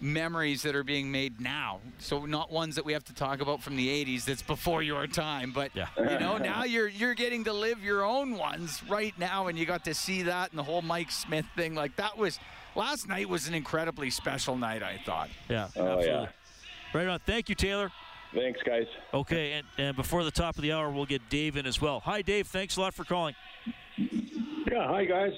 memories 0.00 0.62
that 0.62 0.74
are 0.74 0.84
being 0.84 1.10
made 1.10 1.40
now. 1.40 1.80
So 1.98 2.26
not 2.26 2.50
ones 2.52 2.74
that 2.76 2.84
we 2.84 2.92
have 2.92 3.04
to 3.04 3.14
talk 3.14 3.40
about 3.40 3.62
from 3.62 3.76
the 3.76 3.88
80s 3.88 4.24
that's 4.24 4.42
before 4.42 4.82
your 4.82 5.06
time, 5.06 5.52
but 5.52 5.70
Yeah. 5.74 5.86
you 5.98 6.18
know, 6.18 6.36
now 6.36 6.64
you're 6.64 6.88
you're 6.88 7.14
getting 7.14 7.44
to 7.44 7.52
live 7.52 7.82
your 7.82 8.04
own 8.04 8.36
ones 8.36 8.82
right 8.88 9.16
now 9.18 9.46
and 9.46 9.58
you 9.58 9.64
got 9.66 9.84
to 9.84 9.94
see 9.94 10.22
that 10.24 10.50
and 10.50 10.58
the 10.58 10.62
whole 10.64 10.82
Mike 10.82 11.10
Smith 11.10 11.46
thing 11.56 11.74
like 11.74 11.96
that 11.96 12.18
was 12.18 12.38
last 12.74 13.08
night 13.08 13.28
was 13.28 13.48
an 13.48 13.54
incredibly 13.54 14.10
special 14.10 14.56
night, 14.56 14.82
I 14.82 14.98
thought. 15.06 15.30
Yeah, 15.48 15.68
Oh, 15.76 15.86
absolutely. 15.98 16.06
yeah. 16.06 16.26
Right 16.92 17.08
on. 17.08 17.18
Thank 17.20 17.48
you, 17.48 17.54
Taylor. 17.54 17.90
Thanks, 18.34 18.60
guys. 18.66 18.86
Okay, 19.14 19.52
and, 19.52 19.66
and 19.78 19.96
before 19.96 20.24
the 20.24 20.30
top 20.32 20.56
of 20.56 20.62
the 20.62 20.72
hour, 20.72 20.90
we'll 20.90 21.06
get 21.06 21.28
Dave 21.28 21.56
in 21.56 21.66
as 21.66 21.80
well. 21.80 22.00
Hi, 22.00 22.20
Dave. 22.20 22.48
Thanks 22.48 22.76
a 22.76 22.80
lot 22.80 22.92
for 22.92 23.04
calling. 23.04 23.34
Yeah, 23.96 24.88
hi 24.88 25.04
guys. 25.04 25.32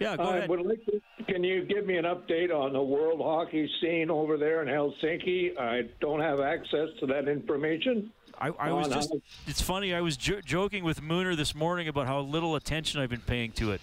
Yeah, 0.00 0.16
go 0.16 0.22
I 0.24 0.36
ahead. 0.38 0.48
would 0.48 0.62
like 0.62 0.84
to, 0.86 1.00
can 1.26 1.44
you 1.44 1.64
give 1.64 1.86
me 1.86 1.98
an 1.98 2.06
update 2.06 2.50
on 2.50 2.72
the 2.72 2.82
world 2.82 3.20
hockey 3.20 3.70
scene 3.80 4.10
over 4.10 4.38
there 4.38 4.62
in 4.62 4.68
Helsinki? 4.68 5.58
I 5.58 5.82
don't 6.00 6.20
have 6.20 6.40
access 6.40 6.88
to 7.00 7.06
that 7.06 7.28
information. 7.28 8.10
I, 8.40 8.48
I 8.58 8.72
was 8.72 8.88
just, 8.88 9.14
it's 9.46 9.60
funny, 9.60 9.92
I 9.92 10.00
was 10.00 10.16
jo- 10.16 10.40
joking 10.42 10.82
with 10.84 11.02
Mooner 11.02 11.36
this 11.36 11.54
morning 11.54 11.88
about 11.88 12.06
how 12.06 12.20
little 12.20 12.56
attention 12.56 12.98
I've 12.98 13.10
been 13.10 13.20
paying 13.20 13.52
to 13.52 13.72
it. 13.72 13.82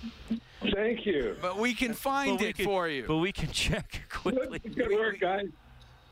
Thank 0.74 1.06
you. 1.06 1.36
But 1.40 1.60
we 1.60 1.76
can 1.76 1.94
find 1.94 2.40
we 2.40 2.48
it 2.48 2.56
can- 2.56 2.66
for 2.66 2.88
you. 2.90 3.04
But 3.08 3.18
we 3.18 3.32
can 3.32 3.52
check 3.52 4.02
quickly. 4.10 4.58
Good, 4.58 4.76
good 4.76 4.92
work, 4.92 5.20
guys. 5.20 5.46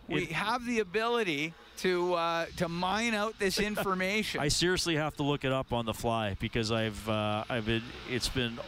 we 0.08 0.26
have 0.28 0.64
the 0.68 0.82
ability 0.82 1.56
to 1.78 2.14
uh, 2.14 2.46
to 2.58 2.70
mine 2.70 3.16
out 3.16 3.40
this 3.40 3.60
information. 3.72 4.40
I 4.40 4.50
seriously 4.50 4.96
have 4.98 5.16
to 5.16 5.24
look 5.24 5.44
it 5.44 5.52
up 5.52 5.74
on 5.74 5.86
the 5.88 5.94
fly 5.96 6.38
because 6.40 6.72
I've 6.72 7.10
uh, 7.10 7.44
I've 7.50 7.66
been 7.66 7.82
it's 8.10 8.30
been 8.30 8.60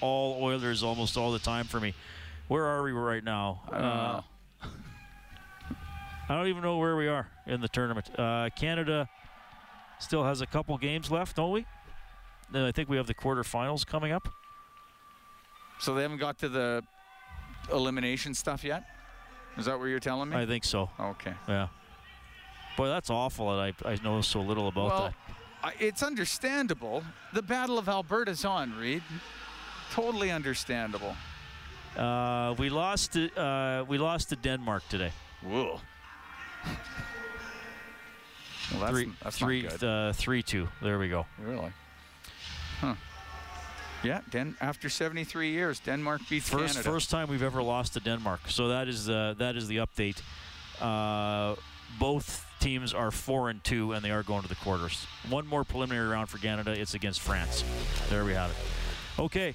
all 0.00 0.42
Oilers 0.42 0.82
almost 0.82 1.16
all 1.16 1.32
the 1.32 1.38
time 1.38 1.66
for 1.66 1.80
me. 1.80 1.94
Where 2.48 2.64
are 2.66 2.82
we 2.82 2.92
right 2.92 3.22
now? 3.22 3.62
I 3.70 3.78
don't. 3.78 4.72
I 6.28 6.36
don't 6.36 6.46
even 6.46 6.62
know 6.62 6.78
where 6.78 6.96
we 6.96 7.08
are 7.08 7.28
in 7.46 7.60
the 7.60 7.68
tournament. 7.68 8.08
Uh, 8.18 8.50
Canada 8.54 9.08
still 9.98 10.24
has 10.24 10.40
a 10.40 10.46
couple 10.46 10.76
games 10.78 11.10
left, 11.10 11.36
don't 11.36 11.52
we? 11.52 11.66
Then 12.52 12.64
I 12.64 12.72
think 12.72 12.88
we 12.88 12.96
have 12.96 13.06
the 13.06 13.14
quarterfinals 13.14 13.86
coming 13.86 14.12
up. 14.12 14.28
so 15.78 15.94
they 15.94 16.02
haven't 16.02 16.18
got 16.18 16.38
to 16.38 16.48
the 16.48 16.82
elimination 17.72 18.34
stuff 18.34 18.64
yet. 18.64 18.84
Is 19.58 19.66
that 19.66 19.78
what 19.78 19.86
you're 19.86 19.98
telling 19.98 20.30
me? 20.30 20.36
I 20.36 20.46
think 20.46 20.64
so. 20.64 20.90
okay. 20.98 21.34
Yeah. 21.48 21.68
Boy, 22.76 22.88
that's 22.88 23.10
awful 23.10 23.56
that 23.56 23.74
I, 23.84 23.92
I 23.92 23.96
know 24.02 24.20
so 24.20 24.40
little 24.40 24.68
about 24.68 24.88
well, 24.88 25.02
that. 25.02 25.14
I, 25.62 25.72
it's 25.78 26.02
understandable. 26.02 27.02
The 27.32 27.42
Battle 27.42 27.78
of 27.78 27.88
Alberta's 27.88 28.44
on, 28.44 28.74
Reed. 28.76 29.02
Totally 29.90 30.30
understandable. 30.30 31.14
Uh, 31.96 32.54
we 32.58 32.70
lost 32.70 33.12
to 33.12 33.28
uh, 33.40 33.84
we 33.88 33.98
lost 33.98 34.28
to 34.28 34.36
Denmark 34.36 34.82
today. 34.88 35.12
Whoa. 35.42 35.80
Well, 38.72 38.80
that's, 38.80 38.90
three, 38.92 39.12
that's 39.22 39.38
three, 39.38 39.62
not 39.62 39.80
good. 39.80 39.84
uh, 39.88 40.12
three, 40.12 40.42
two. 40.42 40.68
There 40.80 40.98
we 40.98 41.08
go. 41.08 41.26
Really? 41.38 41.72
Huh. 42.80 42.94
Yeah, 44.04 44.20
Den- 44.30 44.56
after 44.60 44.88
73 44.88 45.50
years, 45.50 45.80
Denmark 45.80 46.22
beats 46.30 46.48
First, 46.48 46.74
Canada. 46.74 46.90
first 46.90 47.10
time 47.10 47.28
we've 47.28 47.42
ever 47.42 47.62
lost 47.62 47.94
to 47.94 48.00
Denmark. 48.00 48.40
So 48.48 48.68
that 48.68 48.88
is 48.88 49.08
uh, 49.10 49.34
that 49.38 49.56
is 49.56 49.66
the 49.68 49.78
update. 49.78 50.22
Uh, 50.80 51.56
both 51.98 52.46
teams 52.60 52.94
are 52.94 53.10
four 53.10 53.50
and 53.50 53.62
two, 53.64 53.92
and 53.92 54.02
they 54.04 54.10
are 54.10 54.22
going 54.22 54.42
to 54.42 54.48
the 54.48 54.54
quarters. 54.54 55.06
One 55.28 55.46
more 55.46 55.64
preliminary 55.64 56.08
round 56.08 56.28
for 56.28 56.38
Canada. 56.38 56.70
It's 56.70 56.94
against 56.94 57.20
France. 57.20 57.64
There 58.08 58.24
we 58.24 58.32
have 58.34 58.50
it. 58.50 58.56
Okay. 59.20 59.54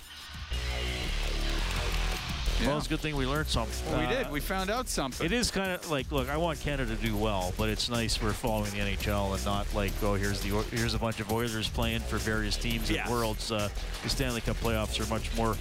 Yeah. 2.61 2.67
Well, 2.69 2.77
it's 2.77 2.85
a 2.87 2.89
good 2.89 3.01
thing 3.01 3.17
we 3.17 3.25
learned 3.25 3.47
something. 3.49 3.91
Well, 3.91 3.99
we 3.99 4.05
Uh, 4.05 4.09
did. 4.23 4.31
We 4.31 4.39
found 4.39 4.69
out 4.69 4.87
something. 4.87 5.25
It 5.25 5.33
is 5.33 5.51
kind 5.51 5.71
of 5.73 5.91
like, 5.91 6.09
look, 6.11 6.29
I 6.29 6.37
want 6.37 6.61
Canada 6.61 6.95
to 6.95 7.01
do 7.01 7.15
well, 7.17 7.53
but 7.57 7.67
it's 7.67 7.89
nice 7.89 8.21
we're 8.21 8.31
following 8.31 8.71
the 8.71 8.77
NHL 8.79 9.33
and 9.35 9.43
not 9.43 9.67
like, 9.75 9.91
oh, 10.01 10.13
here's 10.13 10.39
the 10.39 10.49
here's 10.71 10.93
a 10.93 10.99
bunch 10.99 11.19
of 11.19 11.31
Oilers 11.33 11.67
playing 11.67 11.99
for 11.99 12.17
various 12.17 12.55
teams 12.55 12.89
Yeah. 12.89 13.03
at 13.03 13.09
Worlds. 13.09 13.51
Uh, 13.51 13.67
the 14.03 14.09
Stanley 14.09 14.39
Cup 14.39 14.55
playoffs 14.61 15.01
are 15.05 15.09
much 15.09 15.35
more 15.35 15.57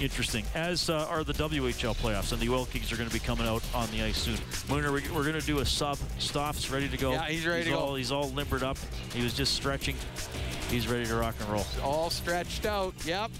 interesting, 0.00 0.44
as 0.56 0.90
uh, 0.90 1.06
are 1.08 1.22
the 1.22 1.34
WHL 1.34 1.94
playoffs, 1.94 2.32
and 2.32 2.40
the 2.42 2.48
Oil 2.48 2.66
Kings 2.66 2.90
are 2.90 2.96
going 2.96 3.08
to 3.08 3.14
be 3.14 3.20
coming 3.20 3.46
out 3.46 3.62
on 3.72 3.88
the 3.92 4.02
ice 4.02 4.18
soon. 4.18 4.34
Mooner, 4.66 4.92
we- 4.92 5.08
we're 5.14 5.22
going 5.24 5.38
to 5.40 5.46
do 5.46 5.60
a 5.60 5.66
sub. 5.66 5.96
Stoff's 6.18 6.70
ready 6.70 6.88
to 6.88 6.96
go. 6.96 7.12
Yeah, 7.12 7.26
he's 7.28 7.46
ready 7.46 7.64
to 7.64 7.70
go. 7.70 7.94
He's 7.94 8.10
all 8.10 8.30
limbered 8.30 8.64
up. 8.64 8.78
He 9.14 9.22
was 9.22 9.32
just 9.32 9.54
stretching. 9.54 9.94
He's 10.72 10.88
ready 10.88 11.04
to 11.04 11.16
rock 11.16 11.34
and 11.38 11.50
roll. 11.50 11.66
All 11.82 12.08
stretched 12.08 12.64
out. 12.64 12.94
Yep. 13.04 13.30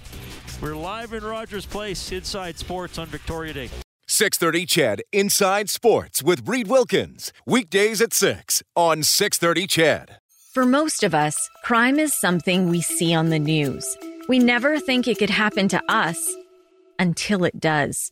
We're 0.61 0.75
live 0.75 1.13
in 1.13 1.23
Rogers 1.23 1.65
Place, 1.65 2.11
Inside 2.11 2.59
Sports 2.59 2.99
on 2.99 3.07
Victoria 3.07 3.53
Day. 3.53 3.69
630 4.05 4.67
CHED 4.67 5.01
Inside 5.11 5.67
Sports 5.71 6.21
with 6.21 6.47
Reed 6.47 6.67
Wilkins. 6.67 7.33
Weekdays 7.47 8.01
at 8.01 8.13
6 8.13 8.61
on 8.75 9.01
630 9.01 9.65
CHED. 9.65 10.17
For 10.53 10.63
most 10.63 11.01
of 11.03 11.15
us, 11.15 11.49
crime 11.63 11.97
is 11.97 12.13
something 12.13 12.69
we 12.69 12.81
see 12.81 13.15
on 13.15 13.29
the 13.29 13.39
news. 13.39 13.83
We 14.29 14.37
never 14.37 14.79
think 14.79 15.07
it 15.07 15.17
could 15.17 15.31
happen 15.31 15.67
to 15.69 15.81
us 15.89 16.35
until 16.99 17.45
it 17.45 17.59
does. 17.59 18.11